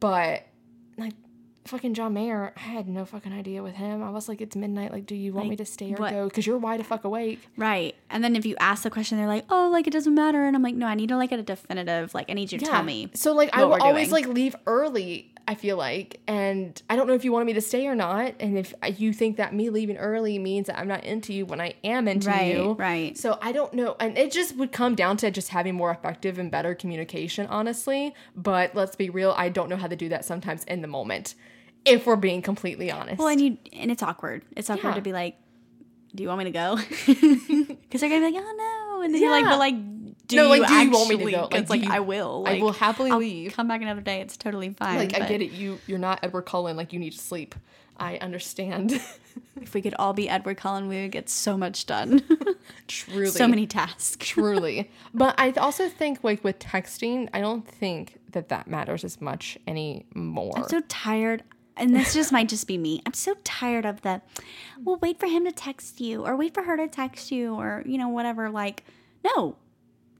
[0.00, 0.46] But
[0.98, 1.14] like
[1.64, 4.02] fucking John Mayer, I had no fucking idea with him.
[4.02, 4.92] I was like, it's midnight.
[4.92, 6.28] Like, do you want me to stay or what- go?
[6.28, 7.40] Because you're wide the fuck awake.
[7.56, 7.94] Right.
[8.10, 10.44] And then if you ask the question, they're like, oh, like it doesn't matter.
[10.44, 12.58] And I'm like, no, I need to like get a definitive, like, I need you
[12.58, 13.10] to tell me.
[13.14, 14.24] So like I will always doing.
[14.24, 15.28] like leave early.
[15.48, 18.34] I feel like, and I don't know if you wanted me to stay or not,
[18.38, 21.60] and if you think that me leaving early means that I'm not into you when
[21.60, 23.18] I am into Right, you, right.
[23.18, 26.38] So I don't know, and it just would come down to just having more effective
[26.38, 28.14] and better communication, honestly.
[28.36, 31.34] But let's be real, I don't know how to do that sometimes in the moment,
[31.84, 33.18] if we're being completely honest.
[33.18, 34.42] Well, and you, and it's awkward.
[34.56, 34.94] It's awkward Yeah.
[34.96, 35.36] to be like,
[36.14, 36.78] do you want me to go?
[37.06, 38.54] Because they're to be like, oh,
[38.96, 39.02] no.
[39.02, 39.74] And then you're like, but like,
[40.26, 41.42] do No, you like, do you want me to go?
[41.42, 42.44] Like, it's like, you- I will.
[42.46, 43.52] I Like, will happily I'll leave.
[43.54, 44.20] Come back another day.
[44.20, 44.96] It's totally fine.
[44.96, 47.54] like I get it, you you're not Edward Cullen, like you need to sleep.
[47.98, 49.00] I understand.
[49.62, 52.22] If we could all be Edward Cullen, we would get so much done.
[52.86, 54.16] Truly, so many tasks.
[54.18, 59.20] truly but i also think like with texting i don't think that that matters as
[59.20, 61.44] much anymore I'm so tired.
[61.76, 63.00] And this just might just be me.
[63.06, 64.20] I'm so tired of the,
[64.84, 67.82] well, wait for him to text you or wait for her to text you or,
[67.86, 68.50] you know, whatever.
[68.50, 68.84] Like,
[69.24, 69.56] no.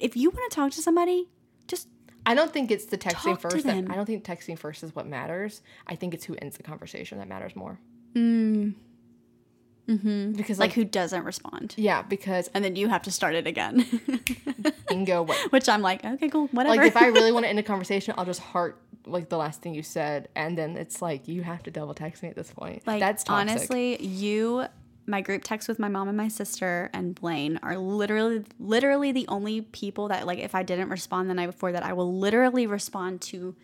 [0.00, 1.28] If you want to talk to somebody,
[1.68, 1.88] just
[2.26, 5.06] i don't think it's the texting first that, i don't think texting first is what
[5.06, 7.78] matters i think it's who ends the conversation that matters more
[8.14, 8.70] mm-hmm
[9.86, 11.74] because like like, who doesn't respond.
[11.76, 13.84] yeah because And then you have to start it again.
[14.88, 16.76] bingo what Which I'm like, okay, cool, whatever.
[16.76, 19.60] like if i really want to end a conversation i'll just heart like the last
[19.62, 22.50] thing you said and then it's like you have to double text me at this
[22.52, 23.50] point like that's toxic.
[23.50, 24.64] honestly, you
[25.06, 29.26] my group text with my mom and my sister and Blaine are literally literally the
[29.26, 32.66] only people that like if I didn't respond the night before that I will literally
[32.68, 33.56] respond to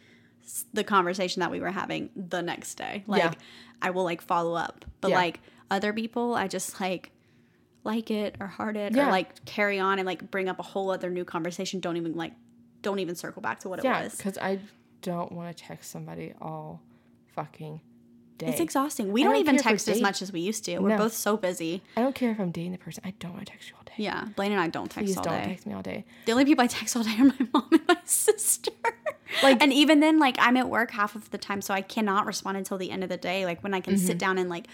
[0.73, 3.05] the conversation that we were having the next day.
[3.07, 3.33] Like Yeah.
[3.81, 4.85] I will like follow up.
[5.01, 5.19] But Yeah.
[5.19, 7.13] like other people I just like
[7.85, 9.07] like it or heart it Yeah.
[9.07, 11.79] or like carry on and like bring up a whole other new conversation.
[11.79, 12.33] Don't even like
[12.83, 14.17] don't even circle back to what it yeah was.
[14.17, 14.57] because i
[15.03, 16.81] don't want to text somebody all
[17.35, 17.81] fucking
[18.39, 19.13] day It's exhausting.
[19.13, 20.79] We don't, don't even care if we're text as much as we used to.
[20.79, 20.99] We're No.
[20.99, 21.83] both so busy.
[21.97, 23.03] I don't care if I'm dating the person.
[23.07, 23.93] I don't want to text you all day.
[23.97, 25.49] Yeah, Blaine and I don't text Please all don't day.
[25.49, 26.05] text me all day.
[26.27, 28.71] The only people I text all day are my mom and my sister.
[29.43, 32.27] Like- and even then, like I'm at work half of the time, so I cannot
[32.27, 33.45] respond until the end of the day.
[33.45, 34.07] Like when I can Mm-hmm.
[34.07, 34.67] sit down and like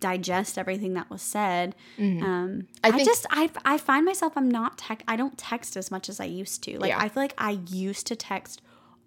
[0.00, 1.74] digest everything that was said.
[1.98, 2.60] Um, Mm-hmm.
[2.82, 5.02] I I, think- just I I find myself I'm not tech.
[5.06, 6.78] I don't text as much as I used to.
[6.78, 6.98] Like Yeah.
[7.00, 8.60] I feel like I used to text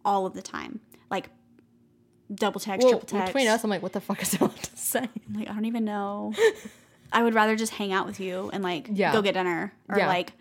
[0.07, 0.79] all of the time,
[1.11, 1.29] like
[2.33, 3.33] double text, Well, triple text.
[3.33, 4.99] between us, I'm like, what the fuck is I about to say?
[5.27, 6.33] I'm like I don't even know.
[7.13, 9.13] I would rather just hang out with you and like Yeah.
[9.13, 10.07] go get dinner or Yeah.
[10.07, 10.33] like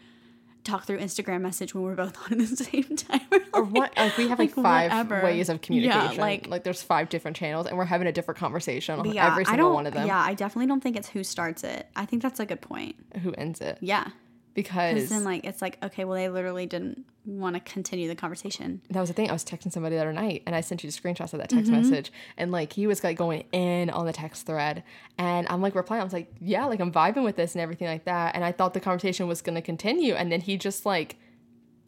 [0.64, 3.20] talk through Instagram message when we're both on at the same time.
[3.52, 3.96] Or what?
[3.96, 5.22] Like we have like, five whatever.
[5.22, 6.14] ways of communication.
[6.14, 9.30] Yeah, like- like there's five different channels, and we're having a different conversation on yeah,
[9.30, 10.06] every single one of them.
[10.08, 11.86] Yeah, I definitely don't think it's who starts it.
[11.94, 12.96] I think that's a good point.
[13.22, 13.78] Who ends it?
[13.80, 14.08] Yeah.
[14.56, 18.80] Because then, like, it's like, okay, well, they literally didn't want to continue the conversation.
[18.90, 19.28] that was the thing.
[19.30, 21.70] I was texting somebody the other night, and I sent you screenshots of that text
[21.70, 21.80] Mm-hmm.
[21.90, 24.82] message, and like he was like going in on the text thread,
[25.18, 26.00] and I'm like replying.
[26.00, 28.50] I was like, yeah, like I'm vibing with this and everything like that, and I
[28.52, 31.16] thought the conversation was gonna continue, and then he just like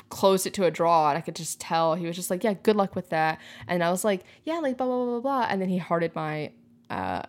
[0.09, 2.54] closed it to a draw, and I could just tell he was just like, yeah,
[2.54, 5.46] good luck with that, and I was like, yeah, like blah blah blah blah blah,
[5.50, 6.52] and then he hearted my
[6.90, 7.22] uh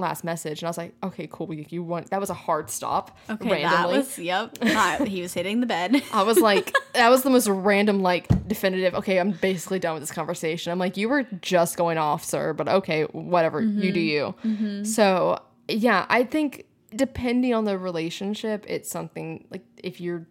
[0.00, 2.70] last message, and I was like, okay, cool, you, you want that was a hard
[2.70, 3.76] stop, Okay, randomly.
[3.76, 4.58] that was, yep.
[4.62, 6.02] Not- he was hitting the bed.
[6.12, 8.94] I was like, that was the most random, like, definitive.
[8.94, 10.72] Okay, I'm basically done with this conversation.
[10.72, 14.48] I'm like, you were just going off, sir, but okay, whatever, you do mm-hmm.
[14.48, 14.52] you.
[14.54, 14.84] Mm-hmm.
[14.84, 20.26] So, yeah, I think depending on the relationship, it's something like if you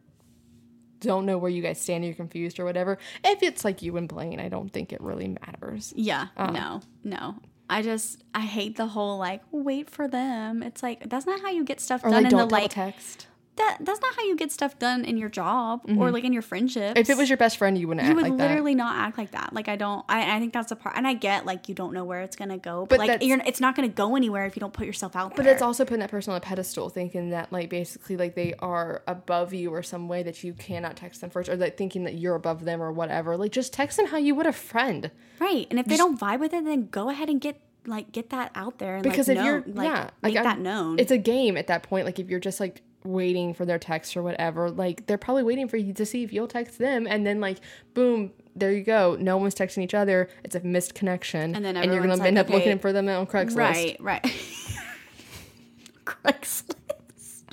[0.99, 2.97] don't know where you guys stand, you're confused or whatever.
[3.23, 5.93] If it's like you and Blaine, I don't think it really matters.
[5.95, 7.35] Yeah, uh, no, no.
[7.69, 10.63] I just I hate the whole like wait for them.
[10.63, 13.27] It's like that's not how you get stuff Or done like, in the like text.
[13.57, 13.77] That.
[13.81, 16.13] That's not how you get stuff done in your job or mm-hmm.
[16.13, 16.99] like in your friendships.
[16.99, 18.49] If it was your best friend, you wouldn't you act would like that.
[18.49, 19.53] literally not act like that.
[19.53, 20.05] Like I don't.
[20.09, 22.35] I, I think that's a part, and I get like you don't know where it's
[22.35, 24.85] gonna go, but, But like you're, it's not gonna go anywhere if you don't put
[24.85, 25.53] yourself out But there.
[25.53, 29.03] it's also putting that person on a pedestal, thinking that like basically like they are
[29.07, 32.15] above you or some way that you cannot text them first, or like thinking that
[32.15, 33.37] you're above them or whatever.
[33.37, 35.11] Like just text them how you would a friend.
[35.39, 35.67] right.
[35.69, 38.51] And if they don't vibe with it, then go ahead and get like get that
[38.55, 40.99] out there and Because like, if know- you're like, yeah, make like, that known.
[40.99, 42.05] It's a game at that point.
[42.05, 45.67] Like if you're just like waiting for their text or whatever, like they're probably waiting
[45.67, 47.59] for you to see if you'll text them, and then like
[47.93, 48.31] boom.
[48.57, 49.17] There you go.
[49.19, 50.29] No one's texting each other.
[50.45, 53.09] It's a missed connection, And then and you're gonna everyone's end up looking for them
[53.09, 53.57] on Craigslist.
[53.57, 54.23] right, right.
[56.05, 56.75] Craigslist.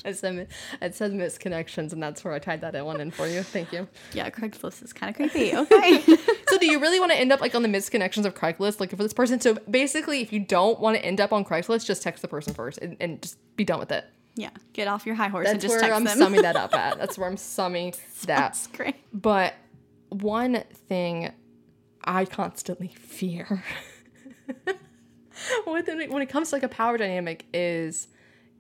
[0.04, 0.48] It said,
[0.80, 3.42] it said missed connections, and that's where I tied that one in for you.
[3.42, 3.86] Thank you.
[4.12, 5.56] Yeah, Craigslist is kind of creepy.
[5.56, 6.02] Okay.
[6.48, 8.98] So do you really want to end up like on the misconnections of Craigslist, looking
[8.98, 9.40] for this person?
[9.40, 12.52] So basically, if you don't want to end up on Craigslist, just text the person
[12.52, 14.04] first and, and just be done with it.
[14.35, 16.18] Yeah, get off your high horse and That's just where I'm them.
[16.18, 16.99] summing that up at.
[16.99, 17.90] That's where I'm summing
[18.21, 18.27] that.
[18.27, 18.97] That's great.
[19.12, 19.55] But
[20.09, 21.33] one thing
[22.05, 23.62] I constantly fear
[25.64, 28.09] when it comes to like a power dynamic is,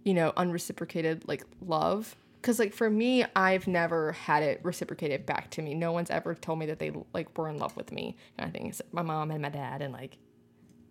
[0.04, 2.16] you know, unreciprocated like love.
[2.42, 5.74] Cause like for me, I've never had it reciprocated back to me.
[5.74, 8.16] No one's ever told me that they like were in love with me.
[8.36, 10.18] And I think It's my mom and my dad and like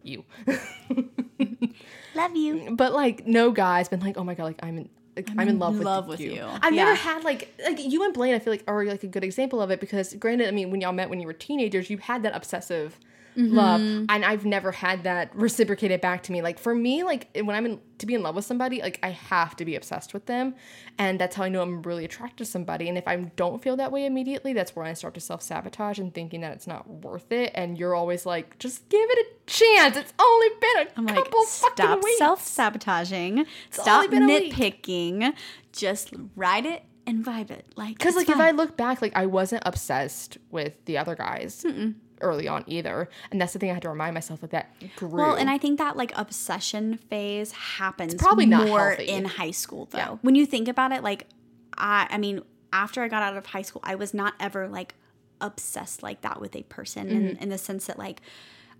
[0.02, 0.24] you.
[2.16, 2.76] Love you.
[2.76, 5.60] But like no guy's been like, oh my god, like I'm in like, I'm, in
[5.60, 6.36] love, love with, with you.
[6.36, 6.48] you.
[6.62, 8.34] I've never had like like you and Blaine.
[8.34, 10.82] I feel like are like a good example of it because granted, I mean when
[10.82, 12.98] y'all met when you were teenagers, you had that obsessive
[13.36, 14.06] love, Mm-hmm.
[14.10, 16.42] and I've never had that reciprocated back to me.
[16.42, 19.10] Like for me, like when I'm in to be in love with somebody, like I
[19.12, 20.56] have to be obsessed with them,
[20.98, 22.90] and that's how I know I'm really attracted to somebody.
[22.90, 26.00] And if I don't feel that way immediately, that's where I start to self sabotage
[26.00, 27.52] and thinking that it's not worth it.
[27.56, 29.98] And you're always like, just give it a chance.
[29.98, 32.18] It's only been a I'm like, couple fucking stop weeks.
[32.18, 33.40] self sabotaging.
[33.40, 34.54] only Stop been a week.
[34.56, 35.34] nitpicking.
[35.74, 37.66] Just ride it and vibe it.
[37.76, 41.16] Like, Because it's like if I look back, like I wasn't obsessed with the other
[41.16, 41.66] guys
[42.22, 45.10] early on either, and that's the thing I had to remind myself like that grew.
[45.10, 49.10] Well, and I think that like obsession phase happens probably not more healthy.
[49.10, 50.20] in high school though.
[50.22, 51.28] When you think about it, like
[51.78, 52.42] I I mean,
[52.74, 54.96] after I got out of high school, I was not ever like
[55.42, 57.44] obsessed like that with a person in, Mm-hmm.
[57.44, 58.22] in the sense that like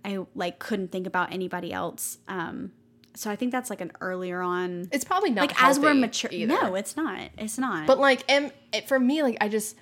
[0.04, 2.18] I like couldn't think about anybody else.
[2.28, 2.72] Um
[3.14, 6.30] so I think that's like an earlier on it's probably not like as we're mature.
[6.32, 6.54] either.
[6.54, 7.28] No, it's not.
[7.36, 7.86] It's not.
[7.86, 8.50] But like, and
[8.86, 9.76] for me, like I just,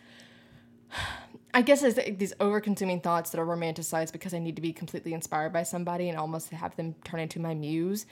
[1.53, 5.13] I guess it's these over-consuming thoughts that are romanticized because I need to be completely
[5.15, 8.07] inspired by somebody and almost have them turn into my muse.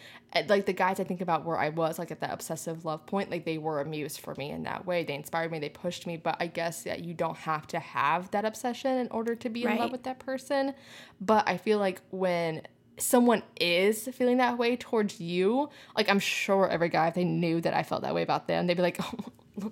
[0.48, 3.30] Like the guys I think about where I was like at that obsessive love point,
[3.30, 5.04] like they were a muse for me in that way.
[5.04, 6.16] They inspired me, they pushed me.
[6.16, 9.64] But I guess that you don't have to have that obsession in order to be
[9.64, 10.74] in love with that person.
[11.20, 12.62] But I feel like when
[12.96, 17.60] someone is feeling that way towards you, like I'm sure every guy, if they knew
[17.60, 18.98] that I felt that way about them, they'd be like,
[19.62, 19.70] oh,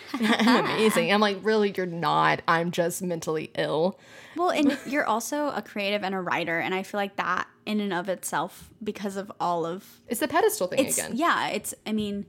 [0.20, 1.12] amazing.
[1.12, 2.42] I'm like, really, you're not.
[2.48, 3.98] I'm just mentally ill.
[4.36, 7.80] Well, and you're also a creative and a writer, and I feel like that in
[7.80, 11.12] and of itself, because of all of It's the pedestal thing it's again.
[11.16, 12.26] yeah, it's I mean,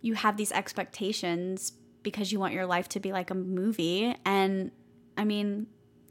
[0.00, 4.70] you have these expectations because you want your life to be like a movie, and
[5.16, 5.66] I mean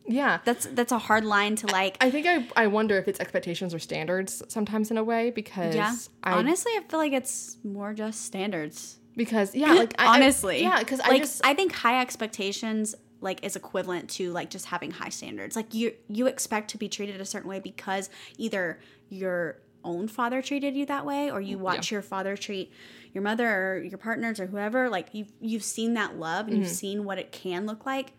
[0.08, 0.40] Yeah.
[0.46, 1.98] that's that's a hard line to like.
[2.02, 5.76] I think I, I wonder if it's expectations or standards sometimes in a way because
[5.76, 8.98] yeah, I honestly, I feel like it's more just standards.
[9.16, 13.44] Because yeah like I- I- honestly, yeah because I just I think high expectations like
[13.44, 15.56] is equivalent to like just having high standards.
[15.56, 20.42] Like you you expect to be treated a certain way because either your own father
[20.42, 22.72] treated you that way or you mm, watch your father treat
[23.14, 26.66] your mother or your partners or whoever like you you've seen that love and you've
[26.66, 26.74] mm-hmm.
[26.74, 28.14] seen what it can look like.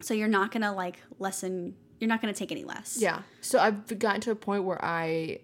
[0.00, 2.98] So you're not going to like lessen you're not to take any less.
[3.00, 5.38] yeah so I've gotten to a point where I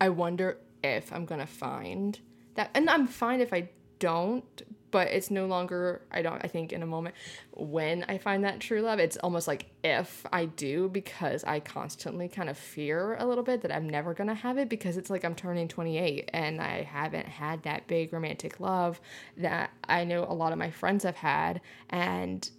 [0.00, 2.18] I wonder if I'm gonna find
[2.54, 6.72] that and I'm fine if I don't but it's no longer i don't i think
[6.72, 7.14] in a moment
[7.52, 12.28] when i find that true love it's almost like if i do because i constantly
[12.28, 15.24] kind of fear a little bit that i'm never gonna have it because it's like
[15.24, 19.00] i'm turning 28 and i haven't had that big romantic love
[19.36, 22.50] that i know a lot of my friends have had and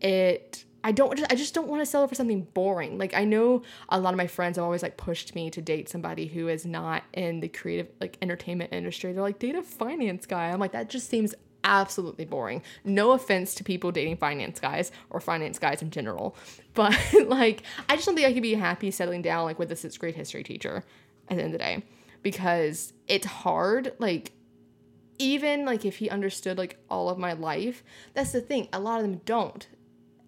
[0.00, 2.98] it I don't I just don't want to settle for something boring.
[2.98, 5.88] Like I know a lot of my friends have always like pushed me to date
[5.88, 9.12] somebody who is not in the creative like entertainment industry.
[9.12, 10.50] They're like date a finance guy.
[10.50, 12.62] I'm like that just seems absolutely boring.
[12.84, 16.36] No offense to people dating finance guys or finance guys in general,
[16.74, 19.76] but like I just don't think I could be happy settling down like with a
[19.76, 20.84] sixth grade history teacher
[21.28, 21.82] at the end of the day
[22.22, 24.32] because it's hard like
[25.18, 27.82] even like if he understood like all of my life
[28.14, 29.68] that's the thing a lot of them don't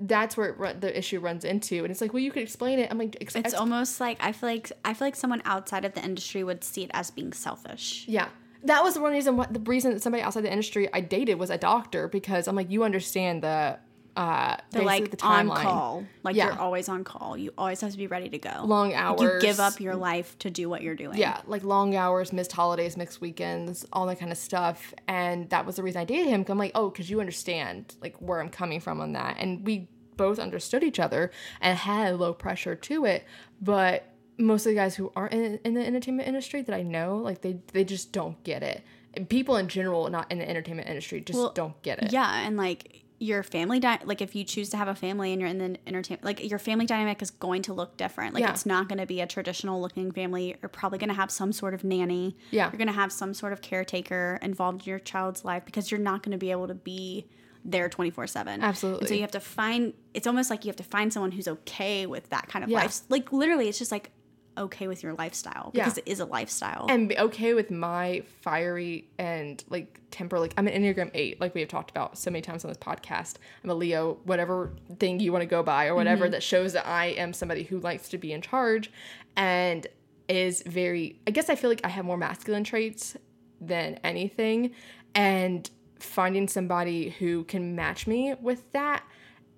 [0.01, 1.79] that's where it, run- the issue runs into.
[1.85, 2.89] And it's like well you could explain it.
[2.91, 5.85] I'm like ex- It's ex- almost like I feel like I feel like someone outside
[5.85, 8.05] of the industry would see it as being selfish.
[8.09, 8.29] yeah.
[8.65, 11.39] That was the one reason what the reason that somebody outside the industry i dated
[11.39, 13.79] was a doctor because i'm like you understand the
[14.21, 16.05] uh They're like the on call.
[16.23, 16.47] Like Yeah.
[16.49, 17.37] you're always on call.
[17.39, 18.55] You always have to be ready to go.
[18.65, 21.17] long Like, hours you give up your life to do what you're doing.
[21.19, 24.93] yeah, like long hours, missed holidays, mixed weekends, all that kind of stuff.
[25.09, 26.45] And that was the reason I dated him.
[26.49, 29.37] I'm like, oh, because you understand like where I'm coming from on that.
[29.39, 31.31] And we both understood each other
[31.63, 33.25] and had low pressure to it.
[33.63, 34.05] But
[34.37, 37.41] most of the guys who aren't in, in the entertainment industry that I know, like
[37.41, 38.83] they they just don't get it.
[39.29, 42.13] People in general, not in the entertainment industry, just Well, don't get it.
[42.13, 45.43] Yeah, and like your family di- like if you choose to have a family and
[45.43, 48.51] you're in the entertainment like your family dynamic is going to look different like Yeah.
[48.51, 51.53] it's not going to be a traditional looking family you're probably going to have some
[51.53, 52.71] sort of nanny Yeah.
[52.73, 56.01] you're going to have some sort of caretaker involved in your child's life because you're
[56.01, 57.27] not going to be able to be
[57.63, 60.83] there 24 7 and so you have to find it's almost like you have to
[60.83, 62.79] find someone who's okay with that kind of Yeah.
[62.79, 64.11] life like literally it's just like
[64.61, 65.85] okay with your lifestyle Yeah.
[65.85, 70.39] because it is a lifestyle and be okay with my fiery and like temper.
[70.39, 72.79] Like I'm an Enneagram eight, like we have talked about so many times on this
[72.79, 73.37] podcast.
[73.65, 76.33] I'm a Leo, whatever thing you want to go by or whatever mm-hmm.
[76.33, 78.91] that shows that I am somebody who likes to be in charge
[79.37, 79.87] and
[80.29, 81.19] is very.
[81.27, 83.17] I guess I feel like I have more masculine traits
[83.61, 84.73] than anything,
[85.15, 85.69] and
[85.99, 89.03] finding somebody who can match me with that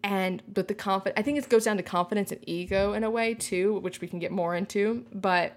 [0.05, 3.11] and but the confidence i think it goes down to confidence and ego in a
[3.11, 5.55] way too which we can get more into but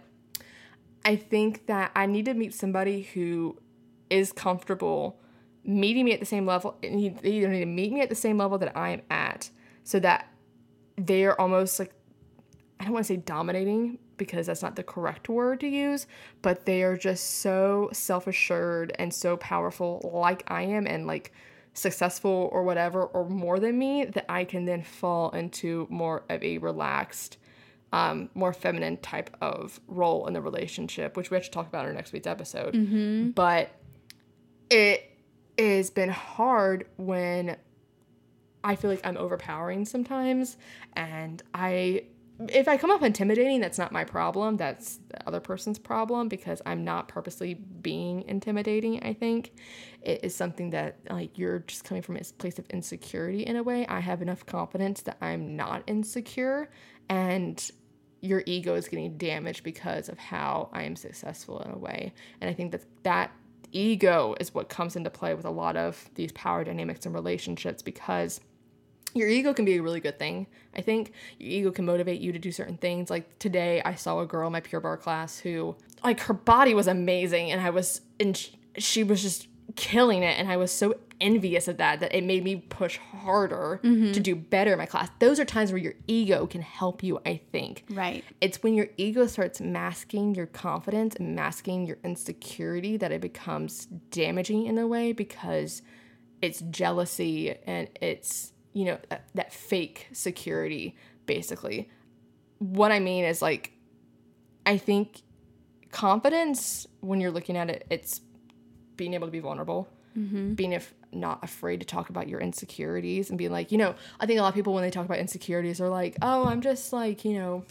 [1.06, 3.58] I think that I need to meet somebody who
[4.10, 5.20] is comfortable
[5.64, 6.78] meeting me at the same level.
[6.82, 6.90] They
[7.24, 9.52] either need to meet me at the same level that I am at,
[9.84, 10.28] so that
[10.98, 11.92] they're almost like
[12.80, 16.08] I don't want to say dominating because that's not the correct word to use,
[16.42, 21.34] but they are just so self assured and so powerful, like I am, and like
[21.76, 26.44] successful or whatever, or more than me, that I can then fall into more of
[26.44, 27.38] a relaxed
[27.94, 31.86] um, more feminine type of role in the relationship, which we have to talk about
[31.86, 32.74] in our next week's episode.
[33.32, 33.70] But
[34.70, 35.12] it
[35.58, 37.56] has been hard when
[38.64, 40.58] I feel like I'm overpowering sometimes,
[40.94, 42.06] and I.
[42.38, 44.58] If I come off intimidating, that's not my problem.
[44.58, 49.02] That's the other person's problem because I'm not purposely being intimidating.
[49.04, 49.54] I think
[50.02, 53.64] it is something that like you're just coming from a place of insecurity in a
[53.64, 53.88] way.
[53.88, 56.70] I have enough confidence that I'm not insecure,
[57.08, 57.72] and
[58.20, 62.14] your ego is getting damaged because of how I am successful in a way.
[62.42, 63.32] And I think that that
[63.72, 67.82] ego is what comes into play with a lot of these power dynamics and relationships
[67.82, 68.42] because
[69.16, 70.48] your ego can be a really good thing.
[70.76, 73.10] I think your ego can motivate you to do certain things.
[73.10, 76.74] Like today, I saw a girl in my Pure Barre class who, like, her body
[76.74, 80.72] was amazing, and I was, and sh- she was just killing it, and I was
[80.72, 84.12] so envious of that that it made me push harder mm-hmm.
[84.12, 85.10] to do better in my class.
[85.20, 87.20] Those are times where your ego can help you.
[87.26, 87.86] I think.
[87.90, 93.22] right It's when your ego starts masking your confidence and masking your insecurity that it
[93.22, 95.82] becomes damaging in a way because
[96.42, 101.90] it's jealousy and it's, you know, that, that fake security, basically.
[102.60, 103.72] What I mean is like,
[104.66, 105.22] I think
[105.92, 108.20] confidence, when you're looking at it, it's
[108.98, 110.56] being able to be vulnerable, mm-hmm.
[110.56, 114.26] being if not afraid to talk about your insecurities and being like, you know, I
[114.26, 116.92] think a lot of people when they talk about insecurities are like, oh, I'm just
[116.92, 117.64] like, you know,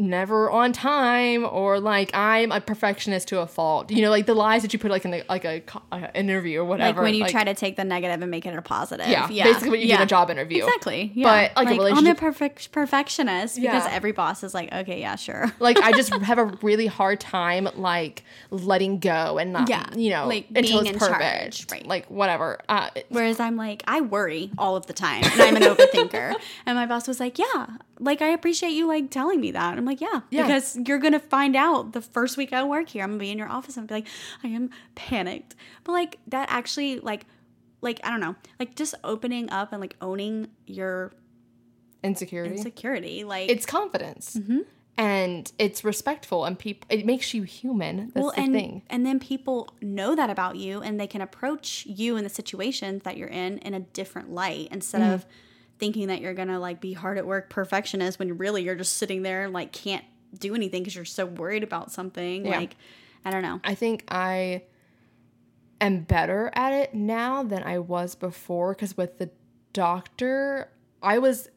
[0.00, 3.90] never on time or like I'm a perfectionist to a fault.
[3.90, 6.60] You know, like the lies that you put like in the, like a, a interview
[6.60, 7.00] or whatever.
[7.00, 9.44] like when you try to take the negative and make it a positive yeah, yeah
[9.44, 10.64] basically what you do in a job interview.
[10.64, 11.12] Exactly.
[11.14, 11.50] Yeah.
[11.54, 13.90] But, like, I'm a perfect perfectionist because Yeah.
[13.92, 15.52] every boss is like, okay, yeah, sure.
[15.58, 20.10] like I just have a really hard time like letting go and not Yeah, you
[20.10, 21.86] know like, until being it's in perfect charge, right.
[21.86, 25.62] like whatever uh, Whereas I'm like, I worry all of the time and I'm an
[25.62, 26.34] overthinker.
[26.66, 27.66] And my boss was like, yeah,
[28.02, 29.76] like I appreciate you like telling me that.
[29.78, 30.42] I'm like, yeah, Yeah.
[30.46, 33.04] because you're gonna find out the first week I work here.
[33.04, 34.06] I'm gonna be in your office and be like,
[34.42, 35.54] I am panicked.
[35.84, 37.26] But like that actually like
[37.82, 41.12] like I don't know, like just opening up and like owning your
[42.02, 42.56] Insecurity.
[42.56, 43.24] insecurity.
[43.24, 44.36] Like it's confidence.
[44.36, 44.60] Mm-hmm.
[44.96, 48.10] And it's respectful and people it makes you human.
[48.14, 48.82] That's the and thing.
[48.90, 53.02] and then people know that about you and they can approach you in the situations
[53.04, 55.12] that you're in in a different light instead Mm-hmm.
[55.12, 55.26] of
[55.80, 59.22] thinking that you're gonna like be hard at work perfectionist when really you're just sitting
[59.22, 60.04] there and like can't
[60.38, 62.58] do anything because you're so worried about something Yeah.
[62.58, 62.76] like
[63.24, 64.62] i don't know I think I
[65.80, 69.30] am better at it now than I was before because with the
[69.72, 70.70] doctor,
[71.02, 71.48] I was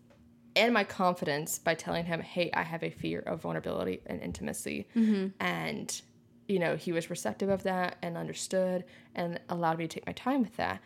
[0.56, 4.88] in my confidence by telling him, hey, I have a fear of vulnerability and intimacy.
[4.96, 5.28] Mm-hmm.
[5.40, 6.02] And,
[6.48, 10.14] you know, he was receptive of that and understood and allowed me to take my
[10.14, 10.82] time with that.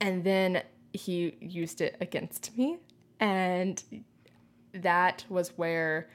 [0.00, 0.62] And then
[0.92, 2.78] he used it against me.
[3.20, 3.82] And
[4.74, 6.08] that was where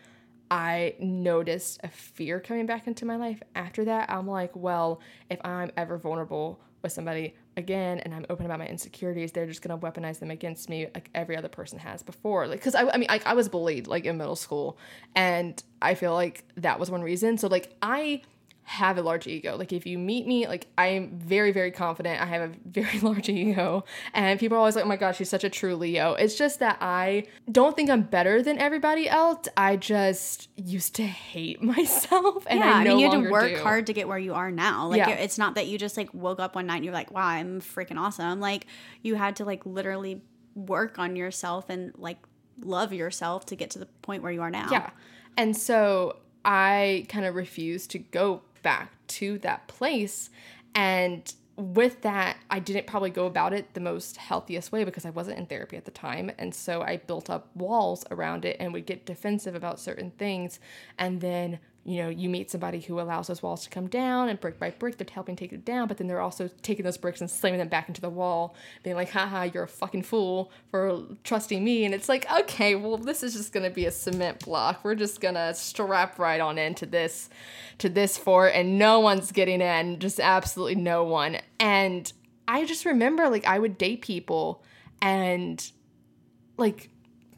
[0.49, 3.41] I noticed a fear coming back into my life.
[3.55, 8.45] After that, I'm like, well, if I'm ever vulnerable with somebody again and I'm open
[8.45, 12.03] about my insecurities, they're just gonna weaponize them against me like every other person has
[12.03, 12.47] before.
[12.47, 14.78] Like, cause I, I mean, I, I was bullied like in middle school,
[15.15, 17.38] and I feel like that was one reason.
[17.38, 18.21] So like, I
[18.70, 19.55] have a large ego.
[19.55, 22.22] Like if you meet me, like I'm very, very confident.
[22.22, 23.86] I have a very large ego.
[24.13, 26.15] And people are always like, oh my gosh, she's such a true Leo.
[26.15, 29.47] It's just that I don't think I'm better than everybody else.
[29.55, 32.45] I just used to hate myself.
[32.49, 33.57] And yeah I, i, mean you had to work do.
[33.63, 35.11] hard to get where you are now like Yeah.
[35.11, 37.61] it's not that you just like woke up one night and you're like wow i'm
[37.61, 38.68] freaking awesome like
[39.01, 40.22] you had to like literally
[40.55, 42.18] work on yourself and like
[42.61, 44.89] love yourself to get to the point where you are now Yeah.
[45.38, 50.30] And so I kind of refuse to go back to that place.
[50.76, 55.09] And with that, I didn't probably go about it the most healthiest way because I
[55.09, 56.32] wasn't in therapy at the time.
[56.38, 60.59] And so I built up walls around it and would get defensive about certain things.
[60.97, 64.38] And then, you know, you meet somebody who allows those walls to come down and
[64.41, 67.21] brick by brick, they're helping take it down, but then they're also taking those bricks
[67.21, 71.03] and slamming them back into the wall, being like, haha, you're a fucking fool for
[71.23, 71.85] trusting me.
[71.85, 74.83] And it's like, okay, well, this is just gonna be a cement block.
[74.83, 77.29] We're just gonna strap right on into this
[77.77, 81.38] to this fort and no one's getting in, just absolutely no one.
[81.57, 82.11] And
[82.49, 84.61] I just remember like I would date people
[85.01, 85.71] and
[86.57, 86.89] like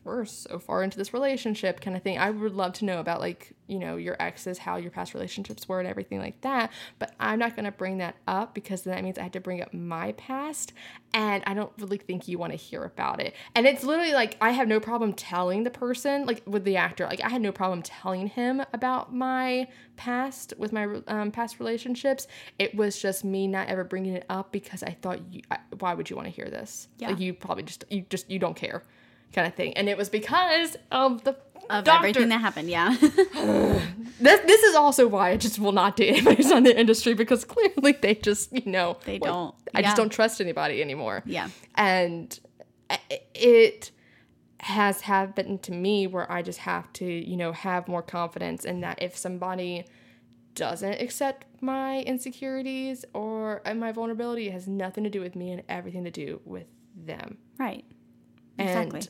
[0.04, 2.18] we're so far into this relationship kind of thing.
[2.18, 5.68] I would love to know about like, you know, your exes, how your past relationships
[5.68, 6.72] were and everything like that.
[6.98, 9.62] But I'm not gonna bring that up because then that means I had to bring
[9.62, 10.74] up my past
[11.14, 13.36] and I don't really think you want to hear about it.
[13.56, 17.06] And it's literally like I have no problem telling the person, like with the actor,
[17.06, 19.68] like I had no problem telling him about my
[19.98, 22.28] past with my um, past relationships.
[22.58, 25.94] It was just me not ever bringing it up because I thought, you, I, why
[25.94, 26.88] would you want to hear this?
[26.98, 27.10] Yeah.
[27.10, 28.84] Like you probably just you just you don't care
[29.34, 29.74] kind of thing.
[29.74, 31.36] And it was because of the
[31.70, 32.08] of doctor.
[32.08, 36.38] everything that happened yeah this, this is also why I just will not date anybody
[36.38, 39.56] who's in the industry because clearly they just, you know, They like, don't.
[39.76, 41.22] I just don't trust anybody anymore.
[41.26, 41.50] Yeah.
[41.76, 42.38] And
[43.36, 43.92] it
[44.62, 48.82] has happened to me where I just have to, you know, have more confidence in
[48.82, 49.86] that if somebody
[50.56, 55.52] doesn't accept my insecurities or uh, my vulnerability, it has nothing to do with me
[55.52, 57.38] and everything to do with them.
[57.58, 57.86] right
[58.58, 59.02] And exactly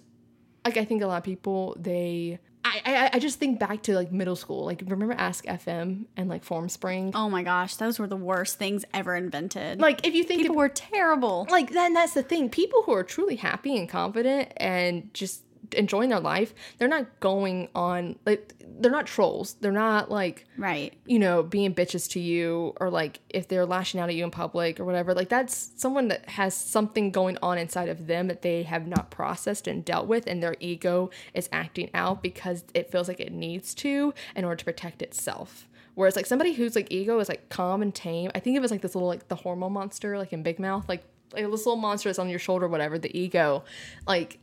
[0.70, 3.96] like I think a lot of people they I, I I just think back to
[3.96, 4.66] like middle school.
[4.66, 7.12] Like remember Ask FM and like Formspring.
[7.16, 10.56] oh my gosh those were the worst things ever invented Like if you think people
[10.56, 12.50] of, were terrible like then that's the thing.
[12.50, 15.44] People who are truly happy and confident and just
[15.74, 19.56] enjoying their life, they're not going on like they're not trolls.
[19.56, 24.00] They're not like right you know, being bitches to you or like if they're lashing
[24.00, 27.58] out at you in public or whatever, like that's someone that has something going on
[27.58, 31.50] inside of them that they have not processed and dealt with, and their ego is
[31.52, 35.68] acting out because it feels like it needs to in order to protect itself.
[35.96, 38.72] Whereas like somebody whose like ego is like calm and tame, I think it was
[38.72, 41.04] like this little like the hormone monster like in Big Mouth, like
[41.34, 43.64] like this little monster that's on your shoulder, whatever, the ego,
[44.08, 44.40] like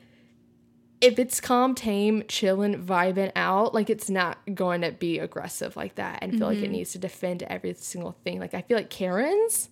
[1.01, 5.97] if it's calm, tame, chilling, vibing out, like it's not going to be aggressive like
[5.97, 6.73] that and feel like it mm-hmm.
[6.73, 8.41] needs to defend every single thing.
[8.41, 9.69] Like I feel like Karens,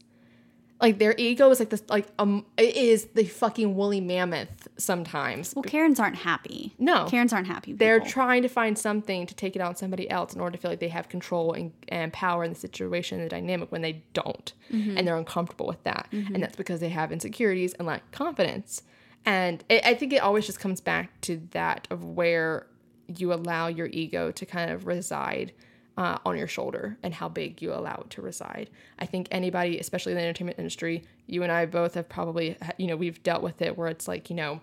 [0.83, 5.55] like their ego is like this, like um, it is the fucking woolly mammoth sometimes.
[5.55, 7.07] well karens aren't happy No.
[7.07, 10.35] karens aren't happy They're trying to find something to take it out on somebody else
[10.35, 13.27] in order to feel like they have control and, and power in the situation and
[13.27, 14.53] the dynamic when they don't.
[14.71, 14.99] Mm-hmm.
[14.99, 16.09] And they're uncomfortable with that.
[16.13, 16.41] And mm-hmm.
[16.41, 18.83] that's because they have insecurities and lack confidence.
[19.27, 22.67] And it, I think it always just comes back to that of where
[23.07, 25.53] you allow your ego to kind of reside
[25.97, 28.71] uh, on your shoulder and how big you allow it to reside.
[28.99, 32.87] I think anybody, especially in the entertainment industry, you and I both have probably, you
[32.87, 34.61] know, we've dealt with it where it's like, you know,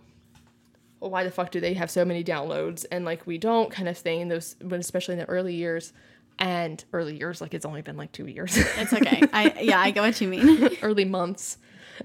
[1.00, 3.90] well, why the fuck do they have so many downloads and like we don't kind
[3.90, 4.28] of thing.
[4.28, 5.94] Those, but especially in the early years
[6.38, 8.56] and early years, like it's only been like two years.
[8.56, 9.24] It's okay.
[9.34, 10.70] I yeah, I get what you mean.
[10.82, 11.58] early months.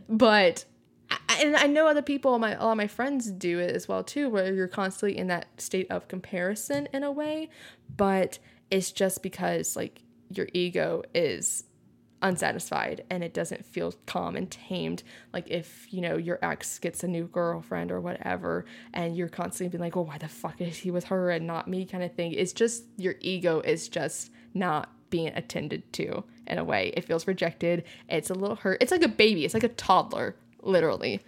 [0.09, 0.64] But
[1.41, 4.05] And I know other people, my a lot of my friends do it as well
[4.05, 7.49] too, where you're constantly in that state of comparison in a way,
[7.97, 8.39] but
[8.70, 11.64] it's just because like your ego is
[12.22, 15.03] unsatisfied and it doesn't feel calm and tamed.
[15.32, 19.68] Like if you know your ex gets a new girlfriend or whatever and you're constantly
[19.68, 21.84] being like well why the fuck is he with her and not me?
[21.84, 22.32] kind of thing.
[22.32, 26.93] It's just your ego is just not being attended to in a way.
[26.97, 27.84] It feels rejected.
[28.09, 28.78] It's a little hurt.
[28.80, 29.45] It's like a baby.
[29.45, 31.20] It's like a toddler literally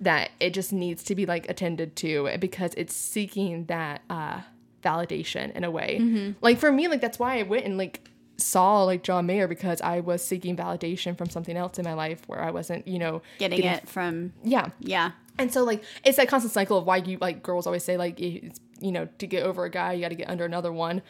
[0.00, 4.40] that it just needs to be like attended to because it's seeking that uh
[4.82, 6.34] validation in a way.
[6.40, 9.80] Like for me like that's why i went and like saw like john mayer because
[9.80, 13.20] i was seeking validation from something else in my life where i wasn't you know
[13.38, 14.68] Getting it from yeah.
[14.78, 15.10] Yeah.
[15.38, 18.20] and so like it's that constant cycle of why you like girls always say like
[18.20, 21.02] it's, you know to get over a guy you got to get under another one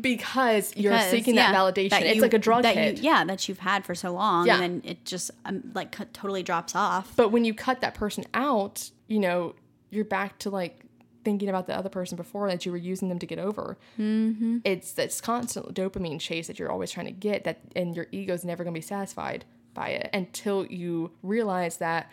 [0.00, 3.04] because, you're Because, seeking yeah, that validation it's you- like a drug that hit You,
[3.04, 4.60] yeah, that you've had for so long, Yeah.
[4.60, 7.12] and then it just um, like cut, totally drops off.
[7.16, 9.54] But when you cut that person out, you know,
[9.90, 10.80] you're back to like
[11.24, 13.78] thinking about the other person before that you were using them to get over.
[13.98, 14.58] Mm-hmm.
[14.64, 18.44] It's this constant dopamine chase that you're always trying to get that, and your ego's
[18.44, 22.10] never going to be satisfied by it until you realize that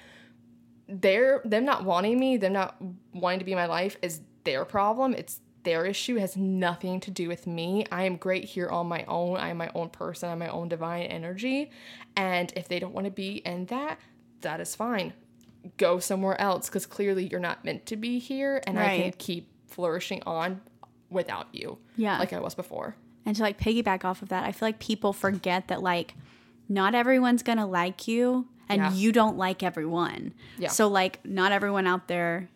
[0.87, 2.75] they're them not wanting me, them not
[3.13, 5.13] wanting to be in my life is their problem.
[5.13, 6.15] It's their issue.
[6.17, 7.85] Has nothing to do with me.
[7.91, 9.37] I am great here on my own.
[9.37, 10.29] I am my own person.
[10.29, 11.71] I'm my own divine energy.
[12.15, 13.99] And if they don't want to be in that,
[14.41, 15.13] that is fine.
[15.77, 19.49] Go somewhere else because clearly you're not meant to be here, and I can keep
[19.67, 20.61] flourishing on
[21.09, 21.77] without you.
[21.97, 22.17] Yeah.
[22.19, 22.95] like I was before.
[23.25, 26.15] And to like piggyback off of that, I feel like people forget that like
[26.69, 28.93] not everyone's gonna like you, and Yeah.
[28.93, 30.33] you don't like everyone.
[30.57, 30.69] Yeah.
[30.69, 32.49] So like not everyone out there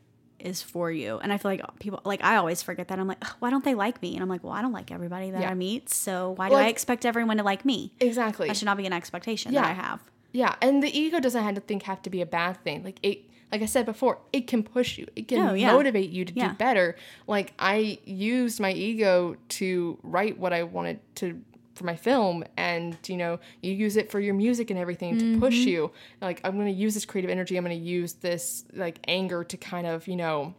[0.44, 1.20] is for you.
[1.20, 3.00] And I feel like people like I always forget that.
[3.00, 4.14] I'm like, why don't they like me?
[4.14, 5.50] And I'm like, well, I don't like everybody that Yeah.
[5.50, 5.90] I meet.
[5.90, 7.92] So why do I expect everyone to like me?
[8.00, 8.48] Exactly.
[8.48, 9.62] That should not be an expectation Yeah.
[9.62, 10.02] that I have.
[10.32, 12.84] Yeah, and the ego doesn't have to think have to be a bad thing.
[12.84, 13.20] Like it
[13.52, 15.06] like I said before, it can push you.
[15.16, 15.72] It can Oh, yeah.
[15.74, 16.96] motivate you to do better.
[17.28, 21.40] Like I used my ego to write what I wanted to
[21.76, 25.40] for my film and you know, you use it for your music and everything to
[25.40, 25.70] push Mm-hmm.
[25.70, 25.92] you.
[26.22, 27.58] Like I'm going to use this creative energy.
[27.58, 30.54] I'm going to use this like anger to kind of, you know,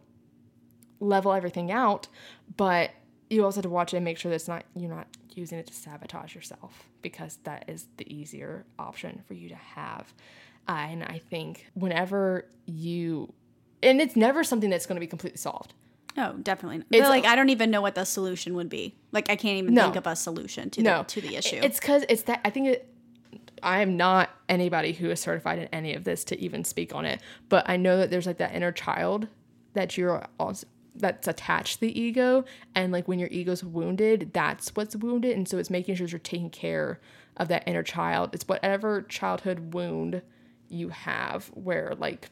[0.99, 2.07] level everything out,
[2.57, 2.91] but
[3.29, 5.67] you also have to watch it and make sure that's not you're not using it
[5.67, 10.13] to sabotage yourself because that is the easier option for you to have.
[10.67, 13.33] Uh, and I think whenever you
[13.83, 15.73] and it's never something that's going to be completely solved.
[16.17, 16.77] Oh, definitely.
[16.79, 16.85] Not.
[16.91, 18.95] It's- like I don't even know what the solution would be.
[19.11, 19.83] Like I can't even No.
[19.83, 21.59] think of a solution to No, the to the issue.
[21.61, 22.89] It's because it's that I think it.
[23.63, 27.05] I am not anybody who is certified in any of this to even speak on
[27.05, 29.27] it, but I know that there's like that inner child
[29.73, 34.73] that you're also that's attached to the ego, and like when your ego's wounded, that's
[34.75, 37.01] what's wounded, and so it's making sure you're taking care
[37.37, 38.29] of that inner child.
[38.33, 40.21] It's whatever childhood wound
[40.69, 42.29] you have, where like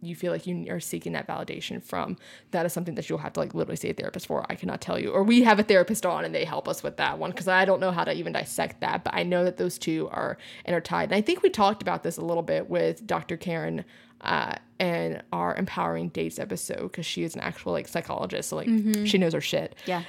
[0.00, 2.16] you feel like you are seeking that validation from
[2.50, 4.80] that is something that you'll have to like literally see a therapist for i cannot
[4.80, 7.30] tell you or we have a therapist on and they help us with that one
[7.30, 10.08] because i don't know how to even dissect that but i know that those two
[10.10, 13.84] are intertied and i think we talked about this a little bit with dr karen
[14.22, 18.68] uh, and our empowering dates episode because she is an actual like psychologist so like
[19.06, 20.02] she knows her shit yeah.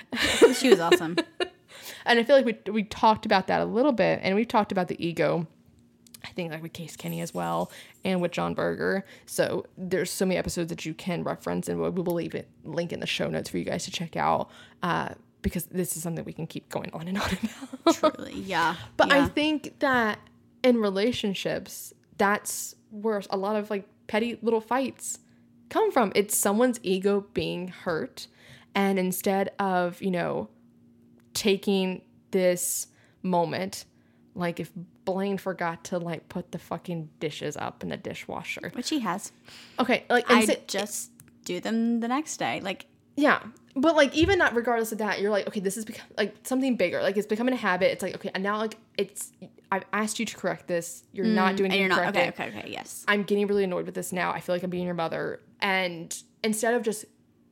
[0.53, 1.15] she was awesome.
[2.05, 4.71] and I feel like we we talked about that a little bit, and we've talked
[4.71, 5.47] about the ego.
[6.23, 7.71] I think like with Case Kenny as well,
[8.03, 9.05] and with John Berger.
[9.25, 12.91] So there's so many episodes that you can reference, and we will leave it link
[12.91, 14.49] in the show notes for you guys to check out,
[14.83, 15.09] uh,
[15.41, 17.29] because this is something we can keep going on and on
[17.83, 17.95] about.
[18.15, 18.39] Truly.
[18.41, 18.75] Yeah.
[18.97, 20.19] But I think that
[20.63, 25.19] in relationships, that's where a lot of like petty little fights
[25.69, 26.11] come from.
[26.15, 28.27] It's someone's ego being hurt.
[28.75, 30.49] And instead of, you know,
[31.33, 32.01] taking
[32.31, 32.87] this
[33.23, 33.85] moment,
[34.35, 34.71] like if
[35.13, 38.71] Blaine forgot to like put the fucking dishes up in the dishwasher.
[38.73, 39.31] which he has.
[39.79, 41.11] Okay, like I instead- just
[41.45, 42.59] do them the next day.
[42.61, 42.85] Like
[43.15, 43.39] Yeah.
[43.75, 46.75] But like even not regardless of that, you're like, okay, this is become like something
[46.75, 47.01] bigger.
[47.01, 47.91] Like it's becoming a habit.
[47.91, 49.31] It's like, okay, and now like it's
[49.71, 51.03] I've asked you to correct this.
[51.13, 53.05] You're not doing Mm, and it you're not okay, okay, okay, yes.
[53.07, 54.31] I'm getting really annoyed with this now.
[54.31, 55.39] I feel like I'm being your mother.
[55.61, 57.05] And instead of just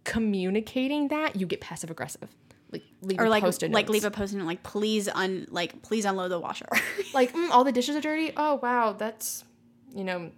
[0.03, 2.29] communicating that, you get passive aggressive.
[2.71, 3.93] Like leave Or like post-it like notes.
[3.93, 6.67] leave a post it like please un like please unload the washer.
[7.13, 8.33] like mm, all the dishes are dirty.
[8.35, 9.43] Oh wow, that's
[9.95, 10.31] you know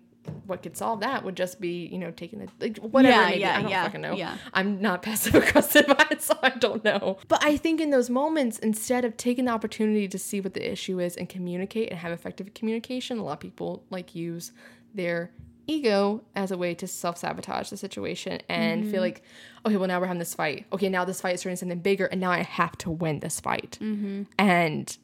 [0.46, 3.30] what could solve that would just be you know taking the like whatever.
[3.30, 4.16] Yeah, yeah, I don't yeah, fucking know.
[4.16, 4.38] yeah.
[4.54, 5.86] I'm not passive aggressive,
[6.20, 7.18] so I don't know.
[7.28, 10.72] But I think in those moments, instead of taking the opportunity to see what the
[10.72, 14.52] issue is and communicate and have effective communication, a lot of people like use
[14.94, 15.32] their
[15.70, 19.02] ego as a way to self sabotage the situation and feel mm-hmm.
[19.02, 19.24] like,
[19.66, 20.66] okay, well, now we're having this fight.
[20.74, 23.20] Okay, now this fight is turning into something bigger, and now I have to win
[23.20, 23.78] this fight.
[23.82, 24.24] Mm-hmm.
[24.38, 24.98] And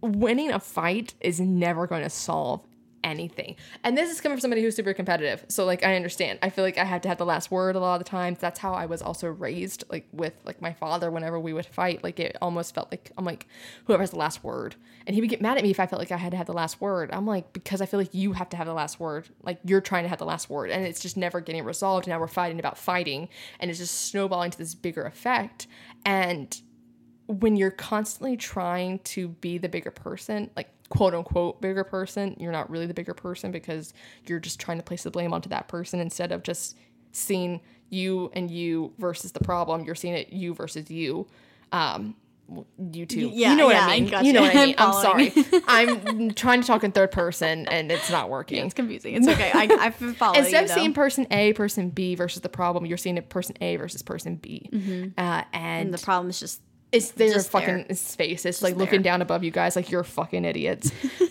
[0.00, 2.62] winning a fight is never going to solve
[3.06, 3.56] anything.
[3.84, 5.44] And this is coming from somebody who's super competitive.
[5.48, 6.40] So like I understand.
[6.42, 8.38] I feel like I have to have the last word a lot of the times.
[8.38, 12.02] That's how I was also raised like with like my father whenever we would fight.
[12.02, 13.46] Like it almost felt like I'm like
[13.84, 14.74] whoever has the last word.
[15.06, 16.46] And he would get mad at me if I felt like I had to have
[16.46, 17.10] the last word.
[17.12, 19.28] I'm like because I feel like you have to have the last word.
[19.42, 22.08] Like you're trying to have the last word and it's just never getting resolved.
[22.08, 23.28] Now we're fighting about fighting
[23.60, 25.68] and it's just snowballing to this bigger effect.
[26.04, 26.60] And
[27.26, 32.52] when you're constantly trying to be the bigger person, like quote unquote bigger person, you're
[32.52, 33.92] not really the bigger person because
[34.26, 36.76] you're just trying to place the blame onto that person instead of just
[37.12, 37.60] seeing
[37.90, 39.84] you and you versus the problem.
[39.84, 41.26] You're seeing it you versus you.
[41.72, 42.16] Um,
[42.92, 43.30] you two.
[43.32, 44.08] yeah, you know what yeah, I I mean.
[44.08, 44.26] gotcha.
[44.26, 44.74] You know what I I'm mean.
[44.78, 45.32] I'm, sorry.
[45.66, 48.64] I'm trying to talk in third person and it's not working.
[48.64, 49.14] It's confusing.
[49.14, 49.50] It's okay.
[49.52, 52.98] I, I follow Instead you, of seeing person A, person B versus the problem, you're
[52.98, 54.68] seeing it person A versus person B.
[54.72, 56.60] Uh, and, and the problem is just
[56.92, 57.96] it's their just fucking there.
[57.96, 58.44] space.
[58.46, 59.12] It's like looking there.
[59.12, 60.90] down above you guys like you're fucking idiots.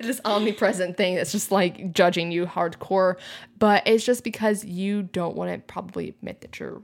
[0.00, 3.16] this omnipresent thing that's just like judging you hardcore.
[3.58, 6.82] But it's just because you don't want to probably admit that you're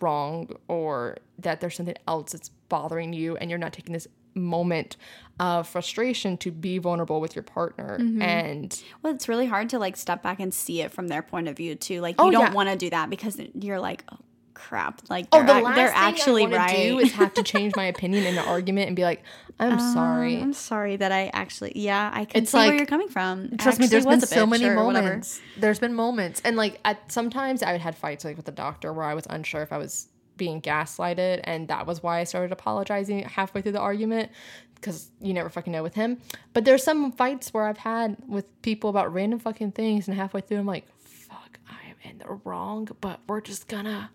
[0.00, 4.96] wrong or that there's something else that's bothering you and you're not taking this moment
[5.38, 8.22] of frustration to be vulnerable with your partner Mm-hmm.
[8.22, 11.48] and Well, it's really hard to like step back and see it from their point
[11.48, 12.00] of view too.
[12.00, 12.52] Like Oh, you don't yeah.
[12.54, 14.16] want to do that because you're like, oh
[14.54, 16.76] crap, like Oh, they're, the last they're thing actually I right.
[16.76, 19.22] do is have to change my opinion in an argument and be like,
[19.58, 22.86] "I'm um, sorry." I'm sorry that I actually, yeah, I can It's see where you're
[22.86, 23.56] coming from.
[23.58, 25.06] Trust me, there's been so many or whatever.
[25.06, 25.40] moments.
[25.56, 28.92] There's been moments, and like at sometimes I would had fights like with the doctor
[28.92, 32.52] where I was unsure if I was being gaslighted, and that was why I started
[32.52, 34.30] apologizing halfway through the argument
[34.74, 36.18] because you never fucking know with him.
[36.54, 40.40] But there's some fights where I've had with people about random fucking things, and halfway
[40.40, 44.10] through I'm like, "Fuck, I am in the wrong," but we're just gonna.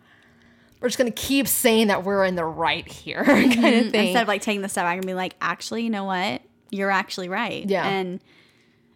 [0.80, 3.90] We're just gonna keep saying that we're in the right here, kind of mm-hmm.
[3.90, 4.08] thing.
[4.08, 6.42] Instead of like taking the step back and be like, actually, you know what?
[6.70, 7.68] You're actually right.
[7.68, 7.88] Yeah.
[7.88, 8.20] And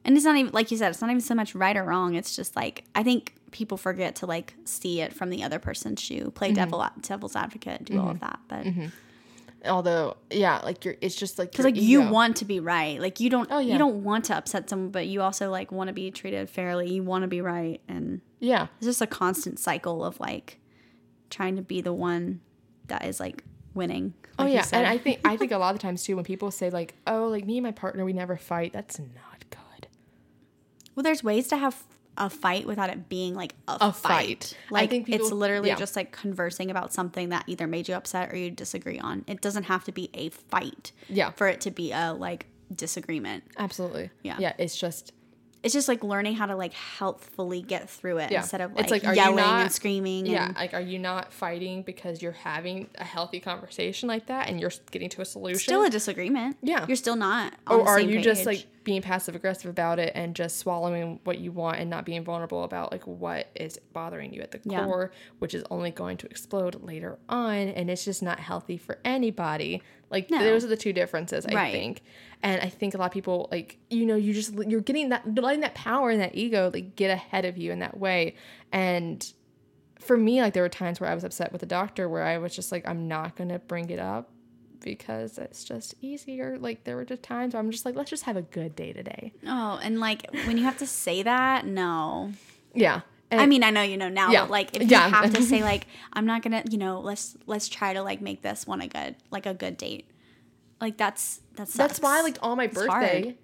[0.04, 2.16] and it's not even like you said, it's not even so much right or wrong.
[2.16, 6.02] It's just like I think people forget to like see it from the other person's
[6.02, 6.56] shoe, play Mm-hmm.
[6.56, 8.26] devil devil's advocate, do all of mm-hmm.
[8.26, 8.40] that.
[8.48, 8.88] But mm-hmm.
[9.64, 13.20] Although, yeah, like you're, it's just like because like you want to be right like
[13.20, 13.74] you don't Oh, yeah.
[13.74, 16.92] you don't want to upset someone but you also like want to be treated fairly
[16.92, 20.58] you want to be right and yeah, it's just a constant cycle of like
[21.32, 22.42] trying to be the one
[22.88, 25.74] that is like winning Oh like you yeah, and I think I think a lot
[25.76, 28.38] of times too when people say like, "Oh, like me and my partner, we never
[28.38, 29.88] fight." That's not good.
[30.96, 31.84] well there's ways to have
[32.18, 33.94] a fight without it being like a, A fight.
[33.94, 34.58] fight.
[34.70, 35.76] I like think it's literally yeah.
[35.76, 39.40] just like conversing about something that either made you upset or you disagree on it
[39.42, 41.32] doesn't have to be a fight Yeah.
[41.32, 44.10] for it to be a like disagreement Absolutely.
[44.24, 44.36] Yeah.
[44.40, 44.54] Yeah.
[44.58, 45.14] It's just
[45.64, 48.40] it's just like learning how to like healthfully get through it Yeah.
[48.42, 50.48] instead of It's like, like, are you yelling not- and screaming yeah.
[50.48, 54.60] and Like, are you not fighting because you're having a healthy conversation like that and
[54.60, 55.60] you're getting to a solution?
[55.60, 56.58] still a disagreement.
[56.64, 56.86] Yeah.
[56.88, 57.54] You're still not.
[57.70, 61.20] Or oh, the are you just like being passive aggressive about it and just swallowing
[61.26, 64.60] what you want and not being vulnerable about like what is bothering you at the
[64.64, 64.86] Yeah.
[64.86, 68.98] core which is only going to explode later on and it's just not healthy for
[69.06, 70.44] anybody like No.
[70.44, 71.72] those are the two differences i Right.
[71.72, 72.02] think
[72.44, 75.36] and i think a lot of people like you know you just you're getting that
[75.36, 78.36] letting that power and that ego like get ahead of you in that way
[78.72, 79.34] and
[80.00, 82.38] for me like there were times where i was upset with the doctor where i
[82.38, 84.30] was just like i'm not gonna bring it up
[84.84, 86.58] because it's just easier.
[86.58, 88.94] Like there were just times where I'm just like, let's just have a good day
[88.94, 89.32] today.
[89.46, 92.32] Oh, and like when you have to say that, no.
[92.74, 93.02] Yeah.
[93.40, 94.42] I mean, I know you know now, Yeah.
[94.42, 95.08] but like if Yeah.
[95.08, 98.22] you have to say like I'm not to, you know, let's let's try to like
[98.22, 100.10] make this one a good like a good date.
[100.80, 102.88] Like that's that's that's why like on my It's hard.
[103.02, 103.36] birthday,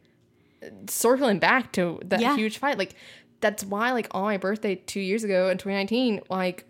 [0.89, 2.35] circling back to that Yeah.
[2.35, 2.95] huge fight, like
[3.39, 6.65] that's why like on my birthday two years ago in 2019, like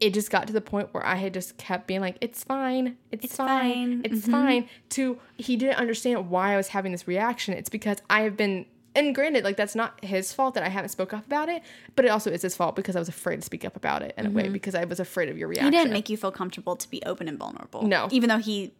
[0.00, 2.96] it just got to the point where I had just kept being like, it's fine,
[3.10, 4.12] it's, It's fine, fine, Mm-hmm.
[4.14, 4.68] it's fine.
[4.90, 7.54] To he didn't understand why I was having this reaction.
[7.54, 8.66] It's because I have been
[9.06, 11.62] and granted, like that's not his fault that I haven't spoke up about it,
[11.96, 14.14] but it also is his fault because I was afraid to speak up about it
[14.16, 15.64] in a way because I was afraid of your Mm-hmm.
[15.64, 17.82] He didn't make you feel comfortable to be open and vulnerable.
[17.82, 18.08] No.
[18.12, 18.72] Even though he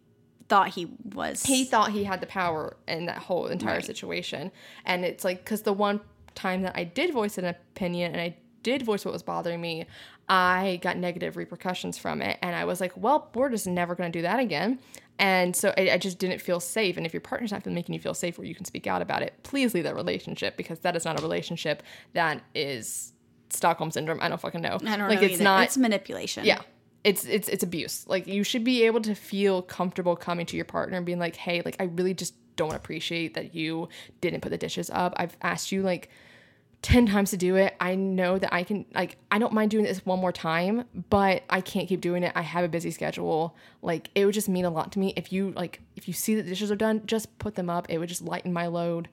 [0.47, 3.85] thought he was he thought he had the power in that whole entire Right.
[3.85, 4.51] situation.
[4.85, 6.01] And it's like, because the one
[6.35, 9.85] time that I did voice an opinion and I did voice what was bothering me,
[10.29, 12.37] I got negative repercussions from it.
[12.41, 14.79] And I was like, well, we're just never going to do that again.
[15.19, 16.97] And so I, I just didn't feel safe.
[16.97, 19.21] And if your partner's not making you feel safe where you can speak out about
[19.21, 21.83] it, please leave that relationship because that is not a relationship
[22.13, 23.13] that is
[23.49, 24.19] Stockholm syndrome.
[24.21, 24.79] I don't fucking know.
[24.85, 25.43] I don't like know it's either.
[25.43, 26.45] not it's manipulation.
[26.45, 26.61] yeah
[27.03, 30.65] it's it's it's abuse like you should be able to feel comfortable coming to your
[30.65, 33.89] partner and being like hey like i really just don't appreciate that you
[34.19, 36.09] didn't put the dishes up i've asked you like
[36.81, 37.75] 10 times to do it.
[37.79, 41.43] I know that I can, like, I don't mind doing this one more time, but
[41.49, 42.31] I can't keep doing it.
[42.35, 43.55] I have a busy schedule.
[43.83, 46.33] Like, it would just mean a lot to me if you, like, if you see
[46.35, 47.85] that the dishes are done, just put them up.
[47.89, 49.09] It would just lighten my load.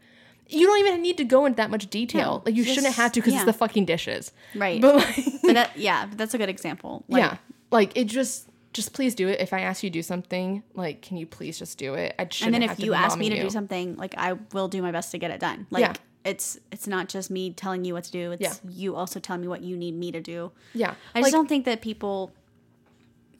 [0.48, 2.38] You don't even need to go into that much detail.
[2.38, 3.40] No, like, you shouldn't have to because yeah.
[3.40, 4.32] it's the fucking dishes.
[4.54, 4.80] Right.
[4.80, 7.04] But, like, but that, yeah, but that's a good example.
[7.08, 7.36] Like, yeah.
[7.70, 9.40] Like, it just, just please do it.
[9.40, 12.14] If I ask you to do something, like, can you please just do it?
[12.18, 13.42] I And then if you ask me to you.
[13.42, 15.66] do something, like I will do my best to get it done.
[15.70, 15.94] Like Yeah.
[16.24, 18.32] It's it's not just me telling you what to do.
[18.32, 18.54] It's Yeah.
[18.68, 20.52] you also telling me what you need me to do.
[20.74, 20.94] Yeah.
[21.14, 22.32] I just Like- don't think that people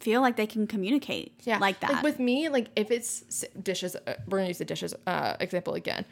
[0.00, 1.90] feel like they can communicate yeah like that.
[1.92, 5.74] like with me like if it's dishes uh, we're gonna use the dishes uh example
[5.74, 6.04] again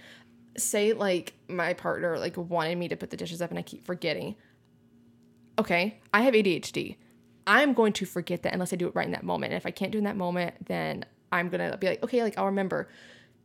[0.56, 3.86] say like my partner like wanted me to put the dishes up and i keep
[3.86, 4.34] forgetting
[5.58, 6.96] okay i have adhd
[7.46, 9.66] i'm going to forget that unless i do it right in that moment and if
[9.66, 12.46] i can't do it in that moment then i'm gonna be like okay like i'll
[12.46, 12.88] remember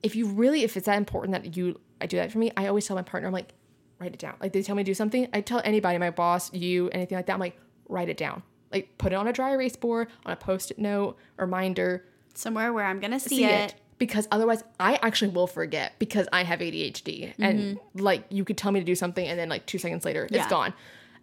[0.03, 2.51] if you really if it's that important that you i do that for me.
[2.57, 3.53] I always tell my partner i'm like
[3.99, 4.33] write it down.
[4.41, 7.27] Like they tell me to do something i tell anybody my boss you anything like
[7.27, 8.41] that i'm like write it down.
[8.71, 12.05] Like put it on a dry erase board on a post-it note reminder.
[12.33, 13.71] Somewhere where I'm gonna see, see it.
[13.71, 13.75] it.
[13.97, 18.71] Because otherwise I actually will forget because I have ADHD and like you could tell
[18.71, 20.35] me to do something and then like two seconds later Mm-hmm.
[20.35, 20.41] Yeah.
[20.43, 20.73] it's gone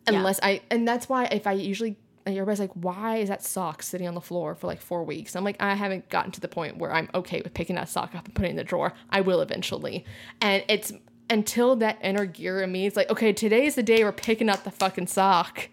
[0.07, 1.97] unless I and that's why if I usually
[2.29, 5.35] and everybody's like why is that sock sitting on the floor for like four weeks?
[5.35, 8.15] I'm like I haven't gotten to the point where I'm okay with picking that sock
[8.15, 8.93] up and putting it in the drawer.
[9.11, 10.05] I will eventually.
[10.41, 10.93] And it's
[11.31, 14.65] until that inner gear in me is like okay today's the day we're picking up
[14.65, 15.71] the fucking sock.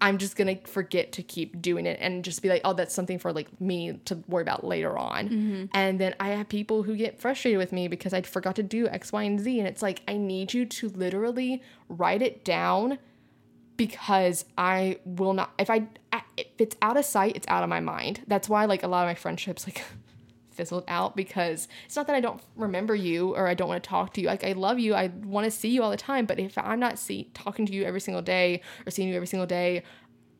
[0.00, 3.18] I'm just gonna forget to keep doing it and just be like, oh, that's something
[3.18, 5.28] for like me to worry about later on.
[5.28, 5.64] Mm-hmm.
[5.72, 8.88] And then I have people who get frustrated with me because I forgot to do
[8.88, 9.60] X, Y, and Z.
[9.60, 12.98] And it's like, I need you to literally write it down
[13.76, 17.68] because I will not, if I, I- if it's out of sight, it's out of
[17.68, 18.22] my mind.
[18.26, 19.84] That's why like a lot of my friendships, like,
[20.50, 23.88] fizzled out because it's not that I don't remember you or I don't want to
[23.88, 24.28] talk to you.
[24.28, 26.78] Like I love you, I want to see you all the time, but if I'm
[26.78, 29.82] not see talking to you every single day or seeing you every single day,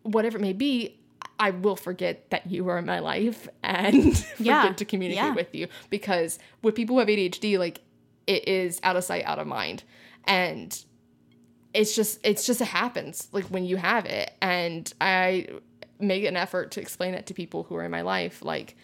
[0.03, 1.01] whatever it may be,
[1.41, 4.63] I will forget that you are in my life and Yeah.
[4.63, 5.35] forget to communicate Yeah.
[5.35, 7.81] with you because with people who have ADHD, like
[8.29, 9.83] it is out of sight, out of mind,
[10.25, 10.81] and
[11.75, 15.49] it's just it's just it happens like when you have it, and I
[16.01, 18.77] make an effort to explain that to people who are in my life, like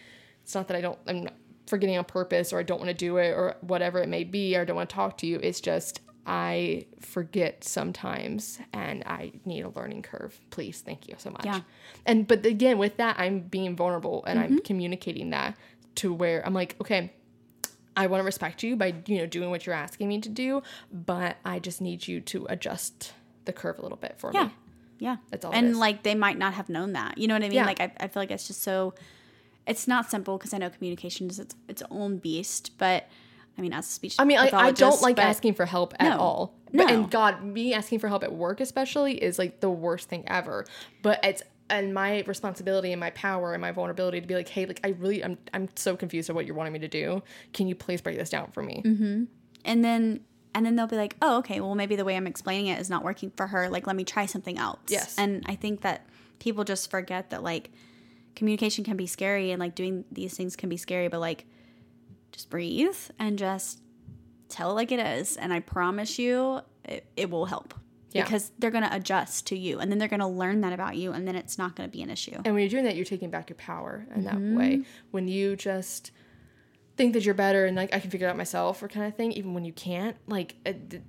[0.43, 1.29] it's not that I don't I'm
[1.65, 4.57] forgetting on purpose or I don't want to do it or whatever it may be
[4.57, 5.39] or I don't want to talk to you.
[5.41, 10.39] It's just I forget sometimes and I need a learning curve.
[10.49, 11.45] Please, thank you so much.
[11.45, 11.61] Yeah.
[12.05, 14.65] And but again, with that, I'm being vulnerable and I'm mm-hmm.
[14.65, 15.55] communicating that
[15.95, 17.13] to where I'm like, okay,
[17.95, 20.63] I want to respect you by you know doing what you're asking me to do,
[20.91, 23.13] but I just need you to adjust
[23.45, 24.43] the curve a little bit for Yeah.
[24.45, 24.49] me.
[24.99, 25.11] Yeah.
[25.11, 25.17] Yeah.
[25.31, 27.17] That's all And like they might not have known that.
[27.17, 27.55] You know what I mean?
[27.55, 27.65] Yeah.
[27.65, 28.93] Like I, I feel like it's just so
[29.67, 33.07] it's not simple because I know communication is its, its own beast, but
[33.57, 36.09] I mean as a speech I mean, I, I don't like asking for help at
[36.11, 36.19] No.
[36.19, 36.53] all.
[36.73, 36.87] But, No.
[36.87, 40.65] And God, me asking for help at work especially is like the worst thing ever.
[41.01, 44.65] But it's and my responsibility and my power and my vulnerability to be like, hey,
[44.65, 47.23] like I really, I'm, I'm so confused of what you're wanting me to do.
[47.53, 48.83] Can you please break this down for me?
[48.85, 49.23] Mm-hmm.
[49.65, 50.19] and then
[50.53, 52.89] and then they'll be like, "Oh, okay, well maybe the way I'm explaining it is
[52.89, 53.69] not working for her.
[53.69, 55.15] Like let me try something else." Yes.
[55.17, 56.05] And I think that
[56.39, 57.71] people just forget that like
[58.35, 61.45] communication can be scary and like doing these things can be scary, but like
[62.33, 63.79] just breathe and just
[64.49, 67.73] tell it like it is and I promise you it, it will help.
[68.11, 68.23] Yeah.
[68.23, 70.95] Because they're going to adjust to you and then they're going to learn that about
[70.97, 72.35] you and then it's not going to be an issue.
[72.43, 74.57] And when you're doing that, you're taking back your power in that Mm-hmm.
[74.57, 74.81] way.
[75.11, 76.11] When you just
[76.97, 79.15] think that you're better and like I can figure it out myself or kind of
[79.15, 80.55] thing, even when you can't, like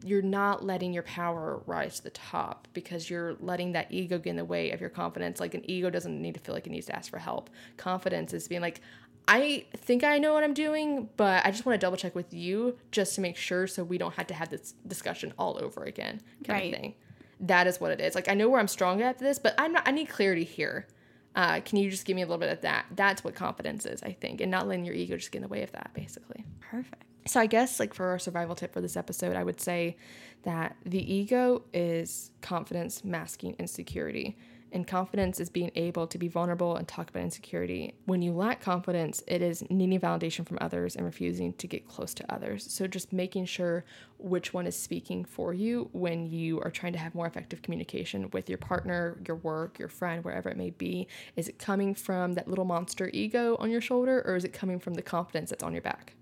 [0.05, 4.31] you're not letting your power rise to the top because you're letting that ego get
[4.31, 5.41] in the way of your confidence.
[5.41, 7.51] Like an ego doesn't need to feel like it needs to ask for help.
[7.77, 8.81] Confidence is being like,
[9.29, 12.35] I think I know what I'm doing, but I just want to double check with
[12.35, 15.85] you just to make sure so we don't have to have this discussion all over
[15.85, 16.75] again, kind Right.
[16.75, 16.95] of thing.
[17.41, 18.15] That is what it is.
[18.15, 19.87] Like I know where I'm strong at this, but I'm not.
[19.87, 20.87] I need clarity here.
[21.35, 22.85] Uh, can you just give me a little bit of that?
[22.95, 25.49] That's what confidence is, I think, and not letting your ego just get in the
[25.49, 26.45] way of that, basically.
[26.61, 27.05] Perfect.
[27.27, 29.97] So I guess like for our survival tip for this episode, I would say
[30.43, 34.37] that the ego is confidence masking insecurity.
[34.73, 37.95] And confidence is being able to be vulnerable and talk about insecurity.
[38.07, 42.15] When you lack confidence, it is needing validation from others and refusing to get close
[42.15, 42.73] to others.
[42.73, 43.85] So just making sure
[44.19, 48.31] which one is speaking for you when you are trying to have more effective communication
[48.31, 51.07] with your partner, your work, your friend, wherever it may be.
[51.37, 54.79] Is it coming from that little monster ego on your shoulder or is it coming
[54.79, 56.15] from the confidence that's on your back?